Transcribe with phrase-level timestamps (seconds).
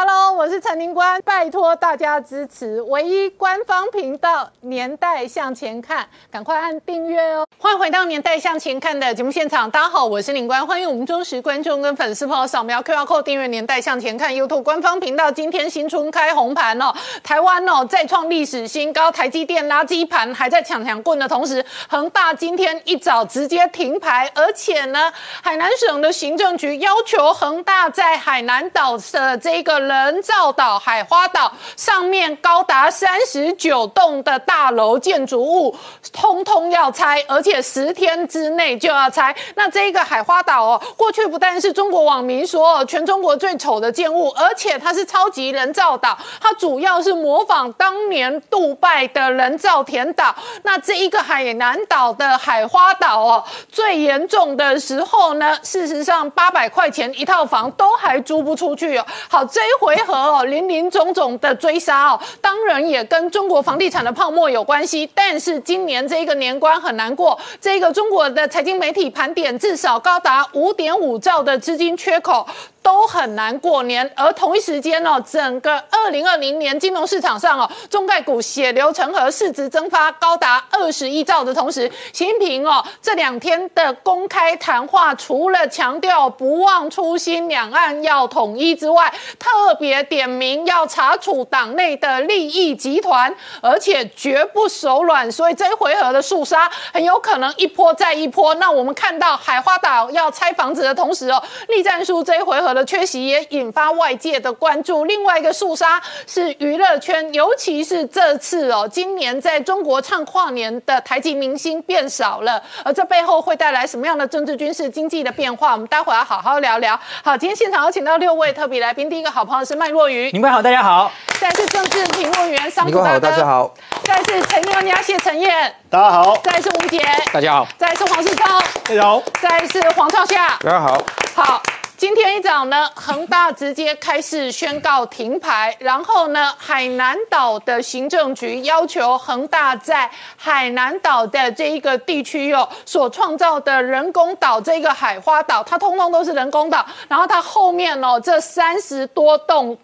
[0.00, 7.44] Hello，我是陈宁官，拜托大家支持唯一官方频道《年代向前看》，赶快按订阅哦！
[7.58, 15.32] 欢迎回到《年代向前看》的节目现场，大家好，我是宁官，欢迎我们忠实观众跟粉丝朋友扫描 QR Code 订阅《年代向前看》YouTube 官方频道。
[15.32, 16.94] 今天新春开红盘哦，
[17.24, 25.12] 台湾哦再创历史新高，台积电垃圾盘还在抢抢棍的同时，恒大今天一早直接停牌，而且呢，
[25.42, 29.87] 海南省的行政局要求恒大在海南岛的这个。
[29.88, 35.74] 人造岛海花岛上面高达三十九栋的大楼建筑物，
[36.12, 39.34] 通通要拆，而且十天之内就要拆。
[39.54, 50.34] 那这一个海花岛哦，过去不但是中国网民说全中国最丑的建物，而且它是超级人造岛，它主要是模仿当年杜拜的人造田岛。
[50.64, 59.06] 那这一个海南岛的海花岛哦，最严重的时候呢，事实上八百块钱一套房都还租不出去哦。
[59.30, 59.77] 好，这一。
[59.78, 65.08] 回合哦，林林总总的追杀哦，当然也跟中国房地产的泡沫有关系。
[65.14, 72.46] 但是今年这个年关很难过，这个中国的财经媒体盘点至少高达五点五兆的资金缺口。
[72.88, 98.54] 都很难过年，而同一时间哦，整个二零二零年金融市场上哦，中概股血流成河，市值蒸发高达二十亿兆的同时，习近平哦这两天的公开谈话，除了强调不忘初心，两岸要统一之外，特别点名要查处党内的利益集团，而且绝不手软，所以这一回合的肃杀很有可能一波再一波。
[98.54, 102.77] 那我们看到海花岛要拆房子的同时哦，栗战书这一回合。
[102.78, 105.04] 的缺席也引发外界的关注。
[105.04, 115.72] 另外一个肃杀是娱乐圈，尤其是这次哦，今年在中国唱跨年的台籍明星变少了，而这背后会带来什么样的政治、军事、经济的变化？
[115.72, 116.98] 我们待会要好好聊聊。
[117.24, 121.10] 好，今天现场有请到六位特别来宾，第一个好朋友是麦若愚，你们好，大家好。
[121.40, 123.72] 再是政治评论员桑普大家好。
[124.02, 126.36] 再是陈妞妞谢陈燕，大家好。
[126.38, 127.00] 再是吴杰，
[127.32, 127.68] 大家好。
[127.76, 128.46] 再是黄世聪，
[128.84, 129.22] 大家好。
[129.40, 131.02] 再是黄少夏，大家好。
[131.34, 131.62] 好。
[131.98, 149.76] 今天一早呢，恒大直接开始宣告停牌，然后呢，海南岛的行政局要求恒大在海南岛的这一个地区哟所创造的人工岛，这个海花岛，它通通都是人工岛，然后它后面哦这三十多栋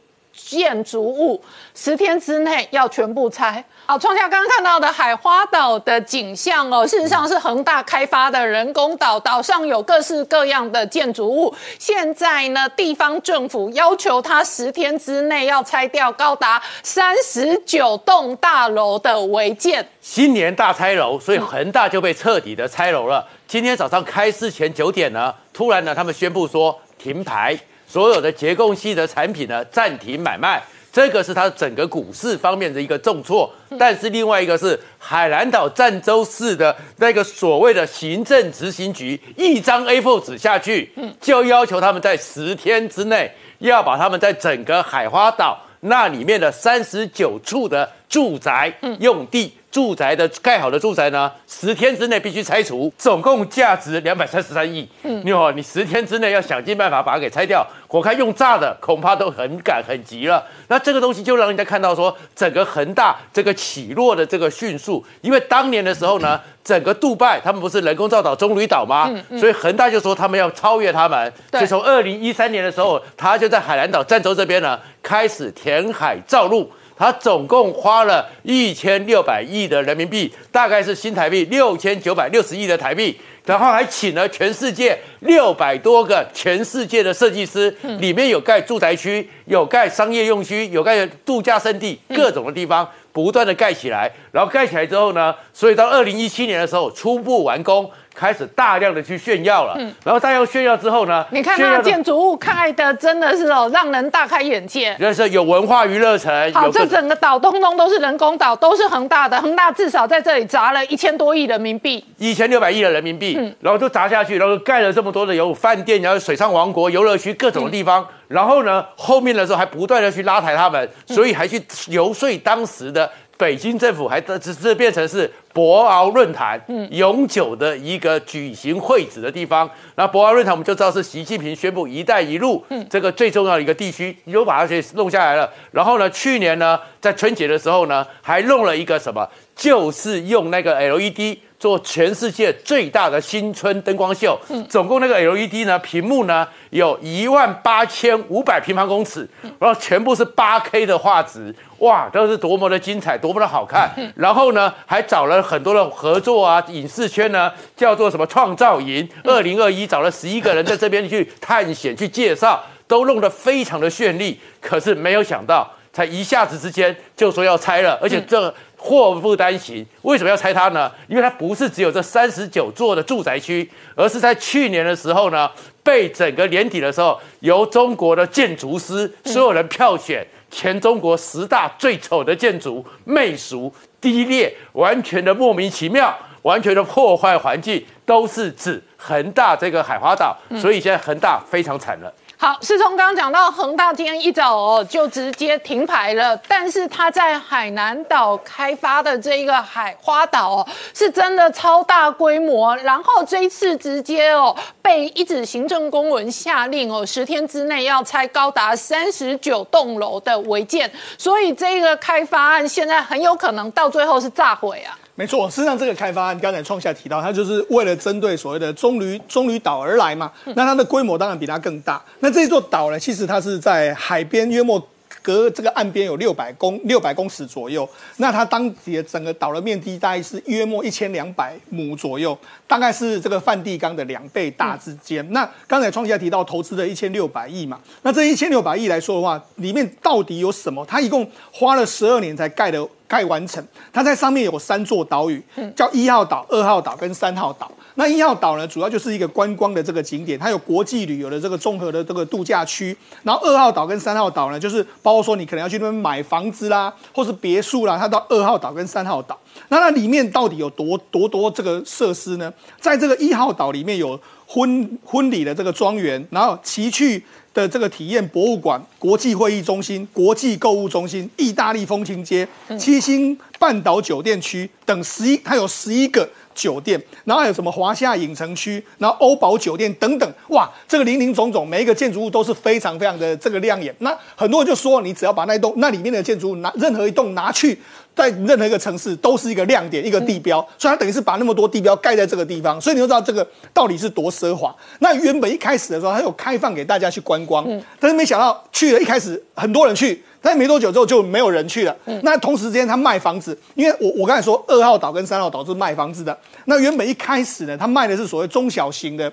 [0.55, 1.43] 建筑物，
[1.75, 3.63] 十天之内要全部拆。
[3.87, 11.53] 好，创下刚刚看到的海花岛的景象哦，事实上是恒大开发的人工岛，岛上有各式各样的建筑物。
[11.79, 19.87] 现在呢，地方政府要求他十天之内要拆掉高达三十九栋大楼的违建。
[20.01, 23.27] 新年大拆楼，所以恒大就被彻底的拆楼了。
[23.47, 27.59] 今天早上开市前九点呢，突然呢，他们宣布说停牌，
[27.95, 30.61] 所有的结构系的产品呢暂停买卖。
[30.93, 49.53] 这个是它整个股市方面的一个重挫，但是另外一个是海南岛湛州市的那个所谓的行政执行局，一张 A4 纸下去，就要求他们在十天之内要把他们在整个海花岛那里面的三十九处的住宅用地。
[49.75, 54.89] 住宅的盖好的住宅呢，十天之内必须拆除，总共价值两百三十三亿。
[55.03, 60.41] 嗯，你好，你十天之内要想尽办法把它给拆掉，我看用炸的恐怕都很赶很急了。
[60.69, 69.11] 那这个东西就让人家看到说，整个恒大这个起落的这个迅速，因为当年的时候呢，整个杜拜他们不是人工造岛棕榈岛吗？
[69.37, 76.71] 所以恒大就说他们要超越他们，所以从二零一三年的时候，他就在海南岛、湛州这边呢开始填海造陆。
[76.97, 97.91] 他总共花了一千六百亿的人民币，大概是新台币六千九百六十亿的台币，然后还请了全世界六百多个全世界的设计师，里面有盖住宅区，有盖商业用区，有盖度假胜地，各种的地方不断的盖起来，然后盖起来之后呢，所以到二零一七年的时候初步完工。
[98.15, 101.27] 开始大量的去炫耀了，然后大量炫耀之后呢？
[101.31, 104.97] 你看那建筑物开的真的是哦，让人大开眼界。
[105.01, 106.53] 就是有文化娱乐城。
[106.53, 109.41] 好，这整个岛通通都是人工岛，都是恒大的。
[109.43, 118.07] 恒大至少在这里砸了一千多亿人民币，一千六百亿的人民币，然后就砸下去，然后盖了这么多的有饭店，然后水上王国、游乐区各种地方。
[118.29, 123.11] 然后呢，后面的时候还不断的去拉抬他们，所以还去游说当时的。
[123.37, 129.69] 北京政府还只是变成是博鳌论坛，嗯，永久的一个举行会址的地方。
[129.97, 135.51] 那博鳌论坛我们就知道是习近平宣布“一带一路”这个最重要的一个地区，又把它给弄下来了。
[135.73, 149.27] 然后呢，去年呢，在春节的时候呢，还弄了一个什么，就是用那个 LED 做全世界最大的新春灯光秀，总共那个 LED 呢屏幕呢有一万八千五百平方公尺，
[149.59, 153.91] 然后全部是八 K 的画质，哇，都是多么的精彩，多么的好看。
[154.15, 164.39] 然后呢，还找了很多的合作啊，影视圈呢叫做什么创造营，二零二一找了十一个人在这边去探险去介绍，都弄得非常的绚丽。
[164.61, 168.53] 可是没有想到，才一下子之间就说要拆了，而且这。
[168.85, 170.93] 祸不单行，为什么要拆它呢？
[171.09, 175.51] 因为它不是只有这三十九座的住宅区，而是在去年的时候呢，
[175.83, 183.73] 被整个年底的时候，由中国的建筑师所有人票选全中国十大最丑的建筑，媚俗、
[184.03, 192.13] 低劣，完全的莫名其妙，完全的破坏环境，都是指恒大这个海华岛，所以现在恒大非常惨了。
[192.45, 214.93] 好，是从刚刚讲到恒大今天一早哦就直接停牌了，但是他在海南岛开发的这一个海花岛哦，是真的超大规模，然后这一次直接哦被一纸行政公文下令哦，十天之内要拆高达三十九栋楼的违建，所以这个开发案现在很有可能到最后是炸毁啊。
[215.15, 220.31] 没错，事实上这个开发案刚才创下提到，它就是为了针对所谓的棕榈棕榈岛而来嘛。
[220.57, 222.03] 那它的规模当然比它更大。
[222.21, 224.85] 那这座岛呢，其实它是在海边约莫。
[225.23, 227.89] 隔这个岸边有六百公六百公尺左右，
[228.19, 232.37] 那它当地的整个岛的面积大概是约莫一千两百亩左右，
[232.67, 235.27] 大概是这个梵蒂冈的两倍大之间。
[235.33, 240.85] 那刚才创下提到投资的一千六百亿嘛，那这一千六百亿来说的话，里面到底有什么？
[240.85, 243.65] 它一共花了十二年才盖的盖完成。
[243.93, 245.41] 它在上面有三座岛屿，
[245.77, 247.71] 叫一号岛、二号岛跟三号岛。
[247.95, 252.97] 那一号岛呢，主要就是一个观光的这个景点，它有国际旅游的这个综合的这个度假区。
[253.23, 259.39] 然后二号岛跟三号岛呢，就是包括说你可能要去那边买房子啦，或是别墅啦，它到二号岛跟三号岛。
[259.69, 262.53] 那它里面到底有多多多这个设施呢？
[262.81, 272.47] 在这个一号岛里面有婚婚礼的这个庄园，然后奇趣的这个体验博物馆、国际会议中心、国际购物中心、意大利风情街、
[272.79, 276.29] 七星半岛酒店区等十一，它有十一个。
[276.55, 283.93] 酒店，然后还有什么华夏影城区，然后欧宝酒店等等，哇，这个林林总总，每一个建筑物都是非常非常的这个亮眼。
[283.99, 287.77] 那很多人就说，你只要把那栋那里面的建筑物拿任何一栋拿去，
[288.15, 290.61] 在任何一个城市都是一个亮点，一个地标。
[290.79, 294.75] 所以它等于是把那么多地标盖在这个地方，所以你就知道这个到底是多奢华。
[295.01, 297.67] 那原本一开始的时候，它有开放给大家去观光，
[297.99, 300.23] 但是没想到去了一开始很多人去。
[300.47, 301.97] 但没多久之后就没有人去了。
[302.23, 306.39] 那同时间他卖房子，因为我我刚才说二号岛跟三号岛是卖房子的。
[306.67, 309.33] 那原本一开始呢，他卖的是所谓中小型的，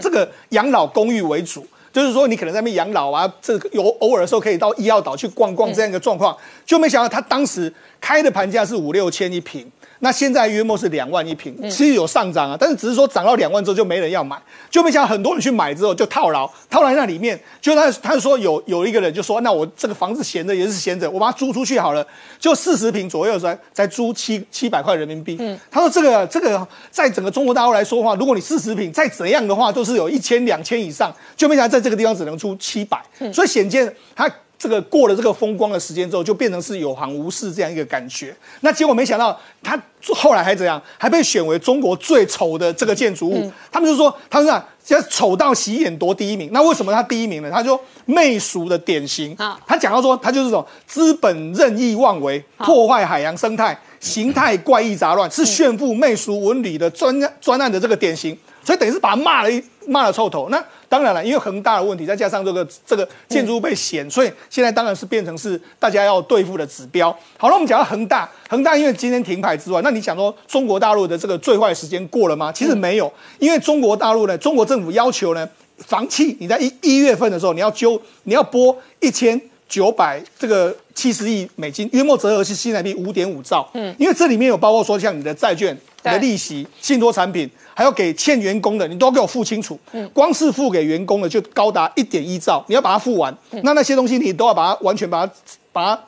[0.00, 6.36] 这个养老公寓为主，就是说你可能在那边养老啊，这个有偶尔的时候可以到一号岛去逛逛这样一个状况，
[6.66, 7.72] 就没想到他当时
[8.02, 9.66] 开的盘价是五六千一平。
[10.04, 14.36] 那现在约莫是两万一平，其实有上涨啊，但是只是说涨到两万之后就没人要买，
[14.68, 17.40] 就没想很多人去买之后就套牢，套在那里面。
[17.60, 22.04] 就他他说有有一个人就说，那我这个房子闲着也是闲着，我把它租出去好了，
[22.40, 25.36] 就四十平左右才才租七七百块人民币。
[25.38, 33.00] 嗯，他说这个这个在整个中国大陆来说的话，如果你四十平再怎样的话，都是有一千两千以上，就没想到在这个地方只能出七百，
[33.32, 34.28] 所以显见他。
[34.62, 38.32] 这个过了这个风光的时间之后，就变成是有行无市这样一个感觉。
[38.60, 39.76] 那结果没想到，他
[40.14, 40.80] 后来还怎样？
[40.96, 43.52] 还被选为中国最丑的这个建筑物。
[43.72, 46.48] 他们就说，他们啊，要丑到洗眼夺第一名。
[46.52, 47.50] 那为什么他第一名呢？
[47.50, 49.36] 他说媚俗的典型。
[49.66, 58.38] 他讲到说，他就是种资本任意妄为，破坏海洋生态，形态怪异杂乱，是炫富媚俗文旅的专专案的这个典型。
[58.64, 60.48] 所以等于是把他骂了一骂了臭头。
[60.48, 67.16] 那当然了，因为恒大的问题，再加上这个这个建筑物被嫌，所以现在当然是变成是大家要对付的指标。
[67.38, 72.52] 好了，我们讲到恒大，恒大因为今天停牌之外，那你想说中国大陆的这个最坏时间过了吗？
[72.52, 75.48] 其实没有，因为中国大陆呢，中国政府要求呢，
[75.78, 83.68] 房企你在一一月份的时候，你要揪你要拨一千九百这个七十亿美金，约莫折合是新台币五点五兆。
[83.74, 85.76] 嗯，因为这里面有包括说像你的债券。
[86.02, 89.78] 的利息、信托产品，还要给欠员工的，你都要给我付清楚。
[89.92, 93.36] 嗯，光是付给员工的就高达一点一兆，你要把它付完。
[93.62, 95.32] 那那些东西你都要把它完全把它
[95.72, 96.02] 把它。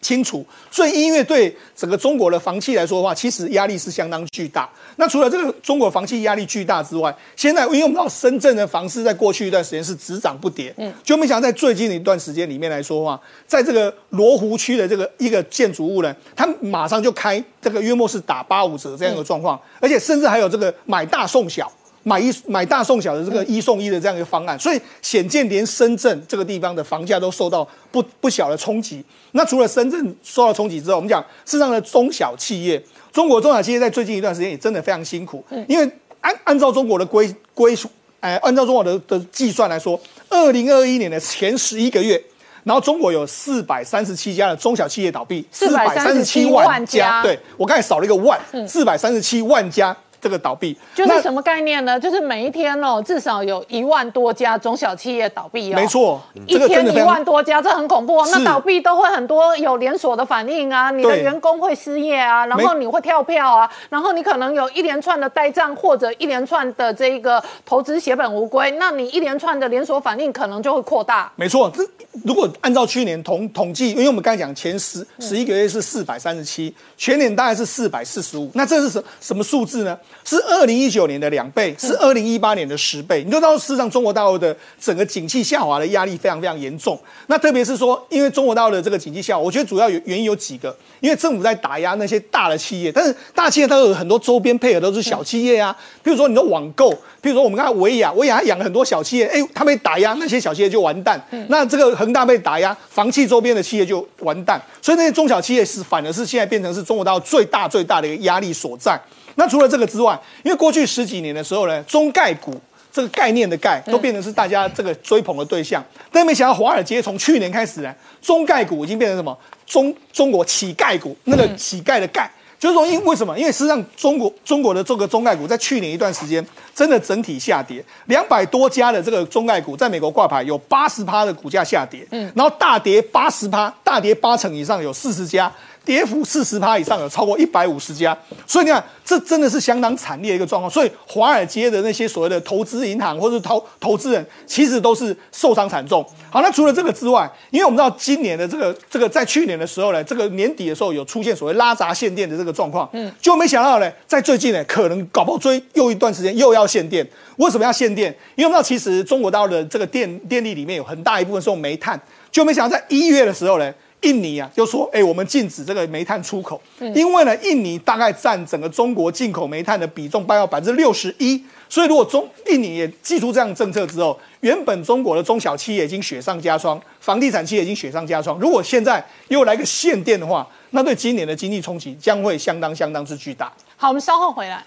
[0.00, 4.68] 清楚，所以音乐对整个中国的房企来说的话，其实压力是相当巨大。
[4.96, 21.70] 那除了这个中国房企压力巨大之外，现在因为我们知道深圳的房市在过去一段时间是只涨不跌，嗯，就没想到在最近的一段时间里面来说的话，在这个罗湖区的这个一个建筑物呢，它马上就开这个约莫是打八五折这样一个状况，而且甚至还有这个买大送小。
[22.08, 29.04] 买一买大送小的这个一送一的这样一个方案，所以显见连深圳这个地方的房价都受到不不小的冲击。
[29.32, 35.90] 那除了深圳受到冲击之后，我们讲事实上的中小企业，中国中小企业在最近一段时间也真的非常辛苦，因为
[36.22, 40.00] 按按照中国的规规数，哎，按照中国的的计算来说，
[40.30, 42.22] 二零二一年的前十一个月。
[42.64, 47.22] 然后中国有四百三十七家的中小企业倒闭，四百三十七万家。
[47.22, 49.96] 对我刚才少了一个万，四百三十七万家。
[50.20, 51.98] 这个倒闭就是什么概念呢？
[51.98, 55.76] 就是每一天哦，至少有一万多家中小企业倒闭哦。
[55.76, 58.24] 没错，一天一万多家，这很恐怖。
[58.26, 71.30] 那倒闭都会很多有连锁的反应啊，你的员工会失业啊，然后你会跳票啊，然后你可能有一连串的呆账或者一连串的这个投资血本无归，那你一连串的连锁反应可能就会扩大。
[71.36, 71.82] 没错，这
[72.24, 79.96] 如果按照去年统统计，因为我们刚才讲前十十一个月是四百三十七，全年大概是四百四十五，那这是什什么数字呢？
[80.24, 83.24] 是二零一九年的两倍，是二零一八年的十倍。
[83.24, 86.98] 你就知道，事实上中国大陆的整个景气下滑的压力非常非常严重。
[87.28, 90.76] 那特别是说，因为中国大陆的这个景气下滑，我觉得主要有原因有几个。
[91.00, 95.74] 因为政府在打压那些大的企业，但是大企业它有很多周边配合都是小企业啊。
[96.02, 101.22] 比如说你的网购，比如说我们看维亚，维亚养了很多小企业，哎，它被打压，那些小企业就完蛋。
[101.48, 104.60] 那这个恒大被打压，房企周边的企业就完蛋。
[104.82, 109.00] 所以那些中小企业是反而是现在变成是中国大陆最大最大的一个压力所在。
[109.38, 112.52] 那除了这个之外，因为过去十几年的时候呢，中概股
[112.92, 122.26] 这个概念的概都变成是大家这个追捧的对象，但没想到华尔街从去年开始呢，中概股已经变成什么中中国乞丐股，那个乞丐的丐，
[122.58, 123.38] 就是说因为什么？
[123.38, 135.52] 因为实际上中国中国的这个中概股在去年一段时间真的整体下跌，两百多家的这个中概股在美国挂牌有八十趴的股价下跌，嗯，然后大跌八十趴，大跌八成以上有四十家。
[135.88, 138.14] 跌幅四十趴以上有超过一百五十家，
[138.46, 140.70] 所以你看，这真的是相当惨烈一个状况。
[140.70, 146.04] 所以华尔街的那些所谓的投资银行或者投投资人，其实都是受伤惨重。
[146.28, 157.08] 好，那除了这个之外，因为我们知道今年的这个这个在去年的时候呢，这个年底的时候有出现所谓拉闸限电的这个状况，嗯，就没想到呢，在最近呢，可能搞不好追又一段时间又要限电。
[157.38, 158.14] 为什么要限电？
[158.36, 161.98] 因为我们知道其实中国大陆的这个电电力里面有很大一部分是用煤炭，
[162.30, 163.72] 就没想到在一月的时候呢。
[164.02, 166.60] 印尼啊，就说，哎，我们禁止这个煤炭出口，
[166.94, 171.42] 因为呢，印尼大概占整个中国进口煤炭的比重，大概百分之六十一。
[171.68, 178.38] 所以，如果中印尼也祭出这样政策之后，原本中国的中小企业已经雪上加霜，房地产企业已经雪上加霜。
[178.38, 183.52] 如果现在又来个限电的话，那对今年的经济冲击将会相当相当之巨大。
[183.76, 184.64] 好，我们稍后回来。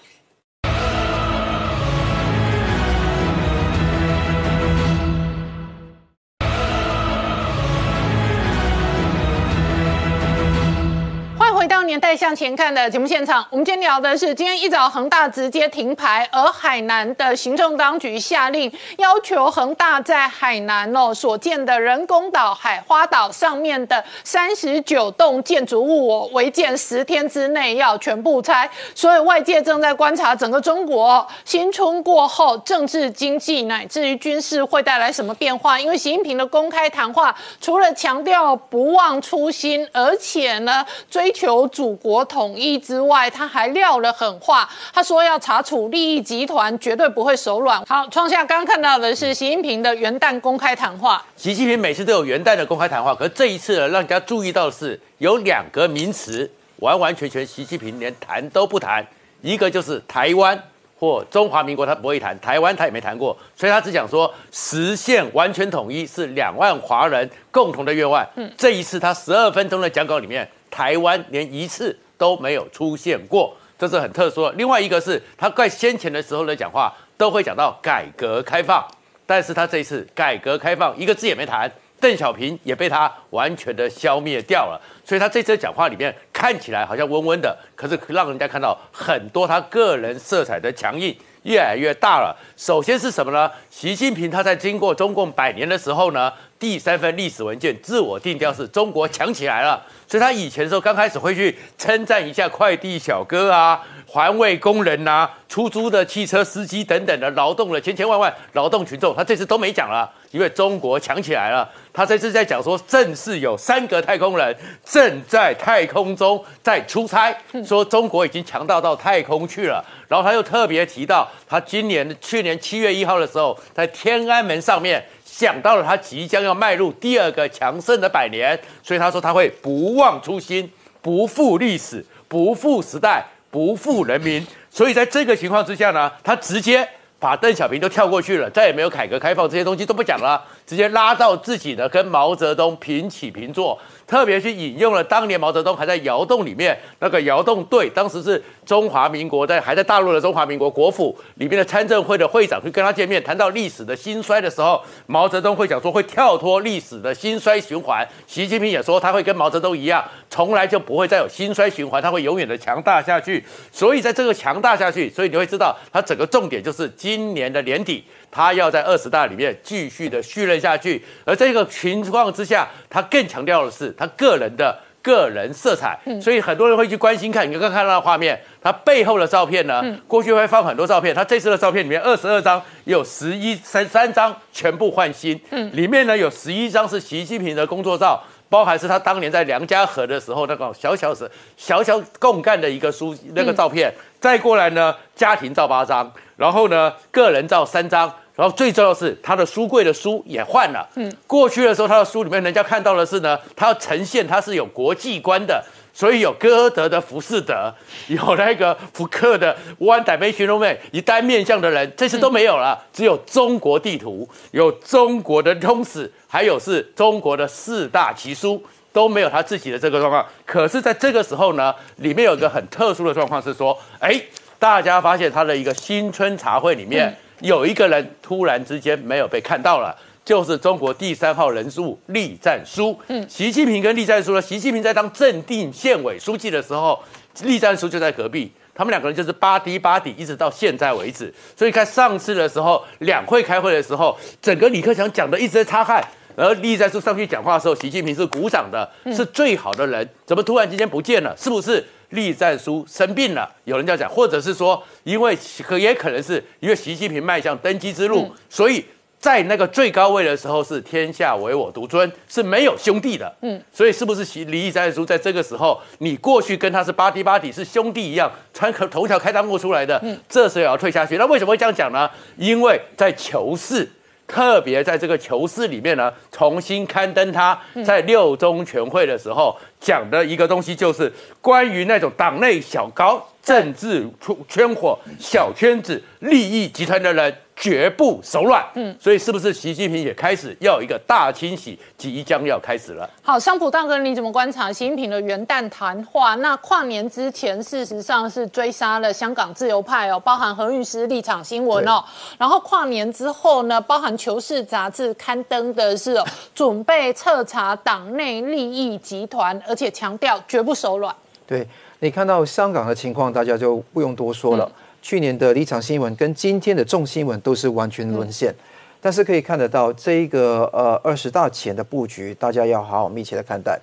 [11.62, 28.68] 回到年代向前看的节目现场，我们今天聊的是今天一早恒大直接停牌，而海南的行政当局下令要求恒大在海南哦所建的人工岛海花岛上面的三十九栋建筑物哦违建十天之内要全部拆。
[28.92, 35.78] 所以外界正在观察整个中国新春过后政治经济乃至于军事会带来什么变化。
[35.78, 41.51] 因为习近平的公开谈话除了强调不忘初心，而且呢追求。
[41.52, 44.68] 有祖国统一之外，他还撂了狠话。
[44.92, 47.84] 他说要查处利益集团，绝对不会手软。
[47.84, 51.22] 好，创下刚刚看到的是习近平的元旦公开谈话。
[51.36, 59.06] 习近平每次都有元旦的公开谈话，可是这一次呢，让人家注意到的是有两个名词，完完全全习近平连谈都不谈。
[59.42, 60.58] 一个就是台湾
[60.98, 68.24] 或中华民国，他不会谈台湾，他也没谈过，所以他只讲说实现完全统一是两万华人共同的愿望。
[68.36, 70.48] 嗯，这一次他十二分钟的讲稿里面。
[70.72, 74.52] 台湾连一次都没有出现过，这是很特殊的。
[74.52, 78.82] 另外一个是他在先前的时候的讲话都会讲到改革开放，
[79.26, 84.80] 但是他这一次改革开放一个字也没谈，邓小平也被他完全的消灭掉了。
[85.04, 92.34] 所以他这次讲话里面看起来好像温温的，可是让人家看到很多他个人色彩的强硬越来越大了。
[92.56, 93.50] 首先是什么呢？
[93.68, 99.82] 习近平他在经过中共百年的时候呢，第三份历史文件自我定调是中国强起来了。
[100.06, 111.68] 所以他以前的时候刚开始会去称赞一下快递小哥啊、环卫工人呐、出租的汽车司机等等的劳动的千千万万劳动群众，他这次都没讲了，因为中国强起来了。
[111.92, 117.34] 他这次在讲说，正是有三个太空人正在太空中在出差，
[117.66, 119.84] 说中国已经强大到太空去了。
[120.06, 125.04] 然后他又特别提到，他今年去年七月一号的时候，在天安门上面。
[125.42, 130.70] 讲到了他即将要迈入第二个强盛的百年，所以他说他会不忘初心，
[131.00, 134.46] 不负历史，不负时代，不负人民。
[134.70, 143.78] 所以在这个情况之下呢，他直接把邓小平都跳过去了，再也没有改革开放这些东西都不讲了，直接拉到自己的跟毛泽东平起平坐。
[144.04, 158.06] 特别去引用了当年毛泽东还在窑洞里面那个窑洞队，当时是中华民国在还在大陆的中华民国国府里面的参政会的会长去跟他见面，谈到历史的兴衰的时候，毛泽东会讲说会跳脱历史的兴衰循环。
[158.26, 163.42] 习近平也说他会跟毛泽东一样，从来就不会再有兴衰循环，他会永远的强大下去。
[163.70, 168.04] 所以在这个强大下去，所以你会知道他整个重点就是今年的年底。
[168.32, 177.46] 他要在二十大里面继续的续任下去，而这个情况之下，他更强调的是他个人的个人色彩，所以很多人会去关心看。
[177.46, 179.84] 你刚刚看到的画面，他背后的照片呢？
[180.08, 185.38] 过去会放很多照片，他这次的照片里面二十二张，有十一三三张全部换新，
[185.72, 198.10] 里面呢有十一张是习近平的工作照，包含是他当年在梁家河的时候那个小小时小小共干的一个书那个照片，再过来呢家庭照八张，然后呢个人照三张。
[198.34, 200.88] 然后最重要的是，他的书柜的书也换了。
[200.94, 205.62] 嗯，过去的时候，他的书里面人家看到的是呢，他要呈现他是有国际观的，
[205.92, 207.70] 所以有歌德的浮士德，
[208.08, 220.24] 有那个福克的 One Dimension 以单面向的人，这次都没有了，只有中国地图，有中国的通史，还有是中国的四大奇书，都没有他自己的这个状况。
[220.46, 224.18] 可是，在这个时候呢，里面有一个很特殊的状况是说，哎，
[224.58, 227.14] 大家发现他的一个新春茶会里面。
[227.42, 229.94] 有一个人突然之间没有被看到了，
[230.24, 232.96] 就是中国第三号人物栗战书。
[233.08, 234.40] 嗯，习近平跟栗战书呢？
[234.40, 236.98] 习近平在当镇定县委书记的时候，
[237.42, 241.34] 栗战书就在隔壁，他们两个人就是八低八底，一直到现在为止。
[241.56, 246.00] 所以看上次的时候，两会开会的时候，整个李克强讲的一直在擦汗，
[246.36, 251.34] 而栗战书上去讲话的时候，习近平是鼓掌的，是最好的人，怎么突然之间不见了？
[251.36, 251.84] 是不是？
[252.12, 258.84] 栗战书生病了，有人这样讲，或者是说，因为可也可能是因为习近平迈向登基之路，所以
[259.18, 263.34] 在那个最高位的时候是天下唯我独尊，是没有兄弟的。
[263.42, 271.16] 嗯，所以是不是习李战书在这个时候，你过去跟他是巴蒂巴蒂是兄弟一样，穿头条开裆裤出来的，这时候也要退下去。
[271.16, 272.10] 那为什么会这样讲呢？
[272.36, 273.88] 因为在求是。
[274.26, 284.08] 特别在这个求是里面呢，重新刊登他在六中全会的时候讲的一个东西，就是关于那种党内小高、政治
[284.48, 287.34] 圈火、小圈子、利益集团的人。
[287.54, 293.08] 绝不手软，嗯，所以是不是习近平也开始要一个大清洗，即将要开始了？
[293.22, 296.34] 好，商普大哥，你怎么观察习近平的元旦谈话？
[296.36, 302.02] 那跨年之前，事实上是追杀了香港自由派哦，包含何律师立场新闻哦。
[302.36, 306.20] 然后跨年之后呢，包含《求是》杂志刊登的是
[306.56, 311.14] 准备彻查党内利益集团，而且强调绝不手软。
[311.46, 311.68] 对
[312.02, 314.70] 你看到香港的情况，大家就不用多说了。
[315.00, 318.52] 去年的立场新闻跟今天的重新闻都是完全沦陷，
[319.00, 323.78] 但是可以看得到这一个呃二十大前的布局，大家要好好密切的看待。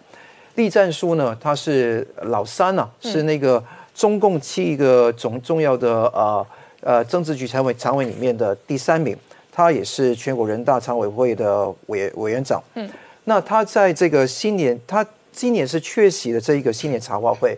[0.56, 3.64] 栗战书呢，他是老三呐，是那个
[3.96, 6.46] 中共七个总重要的呃
[6.82, 9.16] 呃政治局常委常委里面的第三名，
[9.50, 12.62] 他也是全国人大常委会的委委员长。
[12.76, 12.90] 嗯，
[13.24, 17.58] 那他在这个新年，他今年是缺席了这一个新年茶话会，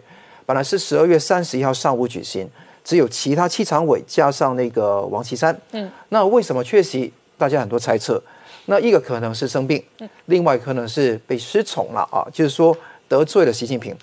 [0.52, 2.46] 本来是十二月三十一号上午举行。
[2.84, 7.14] 只有其他七常委加上那个王岐山，嗯，那为什么缺席？
[7.38, 8.22] 大家很多猜测。
[8.66, 9.82] 那一个可能是生病，
[10.26, 12.76] 另外可能是被失宠了啊，就是说
[13.08, 13.96] 得罪了习近平。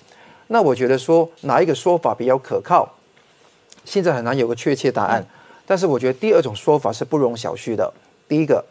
[0.47, 2.91] 那我觉得说哪一个说法比较可靠？
[3.85, 5.23] 现在很难有个确切答案。
[5.67, 7.93] 但是我觉得第二种说法是不容小觑的。
[8.27, 8.65] 第一个，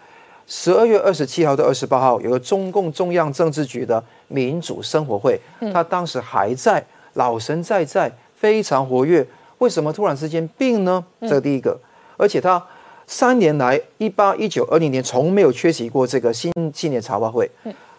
[0.48, 5.40] 十二月二十七号到二十八号有个中共中央政治局的民主生活会，
[5.72, 6.84] 他当时还在，
[7.18, 9.26] 老神在在，非常活跃。
[9.58, 11.04] 为什么突然之间病呢？
[11.20, 11.76] 这是第一个，
[12.16, 12.64] 而且他
[13.08, 17.50] 三年来一八一九二零年从没有缺席过这个新纪念茶话会。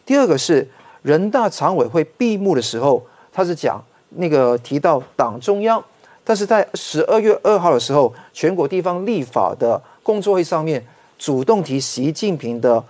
[0.06, 0.66] 第二个是
[1.02, 5.84] 人大常委会闭幕的时候，他是讲那个提到党中央，
[6.24, 10.82] 但是在十二月二号的时候，全国地方立法的工作会上面
[11.18, 12.82] 主动提习近平的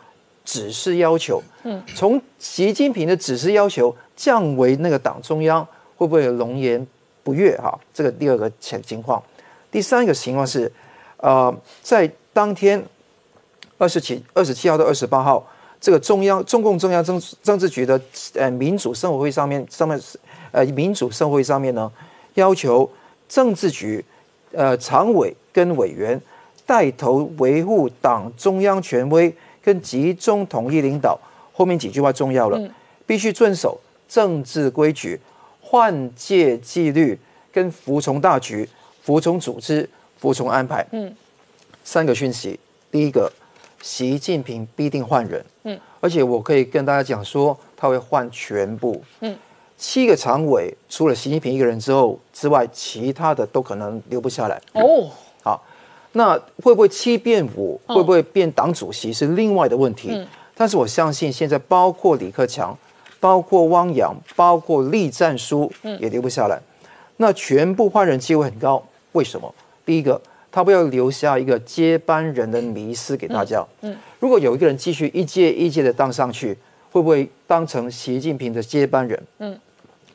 [0.46, 1.42] 指示要求。
[1.64, 5.68] 嗯，从习近平的指示要求降为那个党中央，
[6.00, 6.88] 会不会有龙颜？
[7.22, 9.22] 不悦哈，这个第二个情情况，
[9.70, 10.72] 第三个情况是，
[11.18, 12.82] 呃，在当天
[13.78, 15.46] 二十七二十七号到二十八号，
[15.80, 18.00] 这个中央中共中央政政治局的
[18.34, 20.00] 呃民主生活会上面上面
[20.52, 21.92] 呃民主生活会上面呢，
[22.36, 22.90] 要求
[23.28, 24.04] 政治局
[24.54, 26.20] 呃常委跟委员
[26.66, 29.32] 带头维护党中央权威
[29.62, 31.20] 跟集中统一领导，
[31.54, 32.60] 后面几句话重要了，
[33.06, 35.20] 必须遵守政治规矩。
[35.70, 37.16] 换届纪律
[37.52, 38.68] 跟服从大局、
[39.04, 40.84] 服从组织、服从安排。
[40.94, 41.16] 嗯，
[41.84, 42.60] 三个讯息。
[42.90, 43.32] 第一个，
[43.80, 49.38] 习近平必定换人，嗯，而且我可以跟大家讲说，他会换全部，嗯，
[49.78, 54.60] 七个常委除了习近平一个人之后之外，其他的都可能留不下来。
[54.74, 55.08] 哦，
[55.44, 55.64] 好，
[56.14, 57.80] 那会不会七变五？
[57.86, 60.10] 会不会变党主席是另外的问题。
[60.14, 62.76] 嗯，但是我相信现在包括李克强。
[63.20, 66.60] 包括汪洋，包括栗战书，也留不下来。
[67.18, 69.54] 那全部换人机会很高，为什么？
[69.86, 73.66] 第一个，他不要留下一个接班人的迷失给大家。
[73.82, 76.58] 嗯，如果有一个人继续一届一届的当上去，
[76.92, 79.22] 会不会当成习近平的接班人？
[79.40, 79.60] 嗯，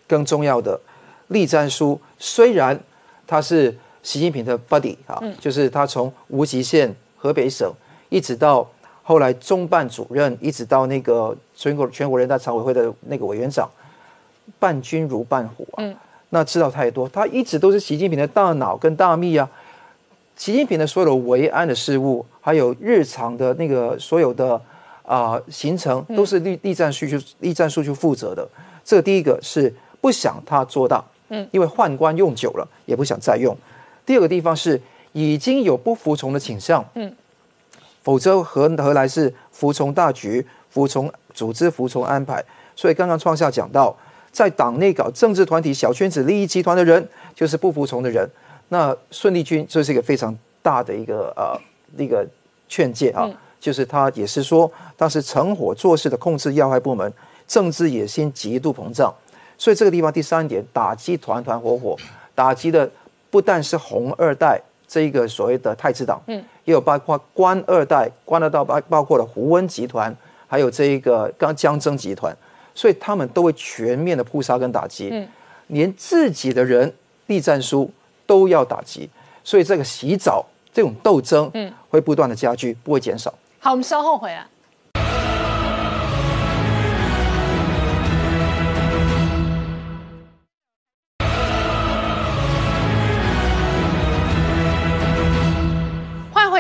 [0.09, 0.81] 更重要的，
[1.29, 2.79] 栗战书虽然
[3.27, 7.71] 他是习近平的 buddy 啊，就是他从无极县河北省
[8.09, 8.69] 一直到。
[9.07, 13.71] 后来中办主任一直到那个全国全国人大常委会的那个委员长，
[14.59, 15.85] 伴君如伴虎啊，
[16.31, 19.49] 那知道太多，他一直都是习近平的大脑跟大秘啊。
[20.37, 24.59] 习近平的所有的维安的事务，还有日常的那个所有的
[25.05, 28.49] 啊行程，都是立立战书去立战书去负责的。
[28.83, 33.55] 这个第一个是不想他做大，嗯，因为宦官用久了也不想再用。
[34.07, 34.81] 第二个地方是
[35.13, 37.15] 已经有不服从的倾向，嗯。
[38.05, 42.45] 否则何何来是服从大局、服从组织、服从安排？
[42.77, 43.97] 所以刚刚创下讲到，
[44.31, 48.29] 在党内搞政治团体、小圈子利益集团的人，就是不服从的人。
[48.69, 51.59] 那顺立军这是一个非常大的一个呃
[51.97, 52.27] 一个
[52.69, 53.27] 劝诫啊，
[53.59, 57.11] 就是他也是说，当时成伙做事的控制要害部门，
[57.49, 59.15] 政治野心极度膨胀。
[59.57, 61.97] 所以这个地方第三点，打击团团伙伙，
[62.35, 62.91] 打击的
[63.31, 64.61] 不但是红二代。
[64.87, 70.15] 这一个所谓的太子党，嗯，也有包括官二代、官二代包包括了胡温集团，
[70.47, 72.37] 还有这一个刚江征集团，
[72.75, 75.27] 所以他们都会全面的扑杀跟打击，嗯，
[75.69, 76.93] 连自己的人
[77.27, 77.91] 立战书
[78.27, 79.09] 都要打击，
[79.43, 83.33] 所以这个洗澡这种斗争，嗯，会不断的加剧，不会减少。
[83.59, 84.47] 好，我们稍后回来。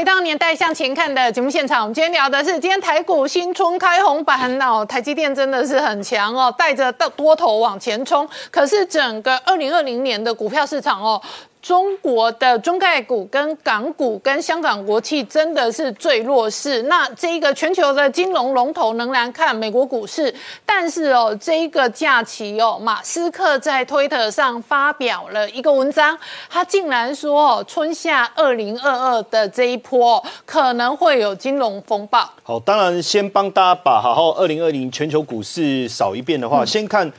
[0.04, 8.28] 当年代向前看的节目现场，我们今天聊的是今天台股新春开红盘哦，台积电真的是很强哦，带着多头往前冲。
[8.50, 11.20] 可是整个二零二零年的股票市场哦。
[11.64, 16.82] 中国的中概股、跟港股、跟香港国企真的是最弱势。
[16.82, 20.32] 那这一个全球的金融龙头仍然看美国股市，
[20.66, 26.18] 但是哦，这一个假期哦，马斯克在推特上发表了一个文章，
[26.50, 32.30] 他竟然说哦，春夏二零二二的这一波可能会有金融风暴。
[32.42, 37.10] 好，当然先帮大家把好好二零二零全球股市扫一遍的话，先看。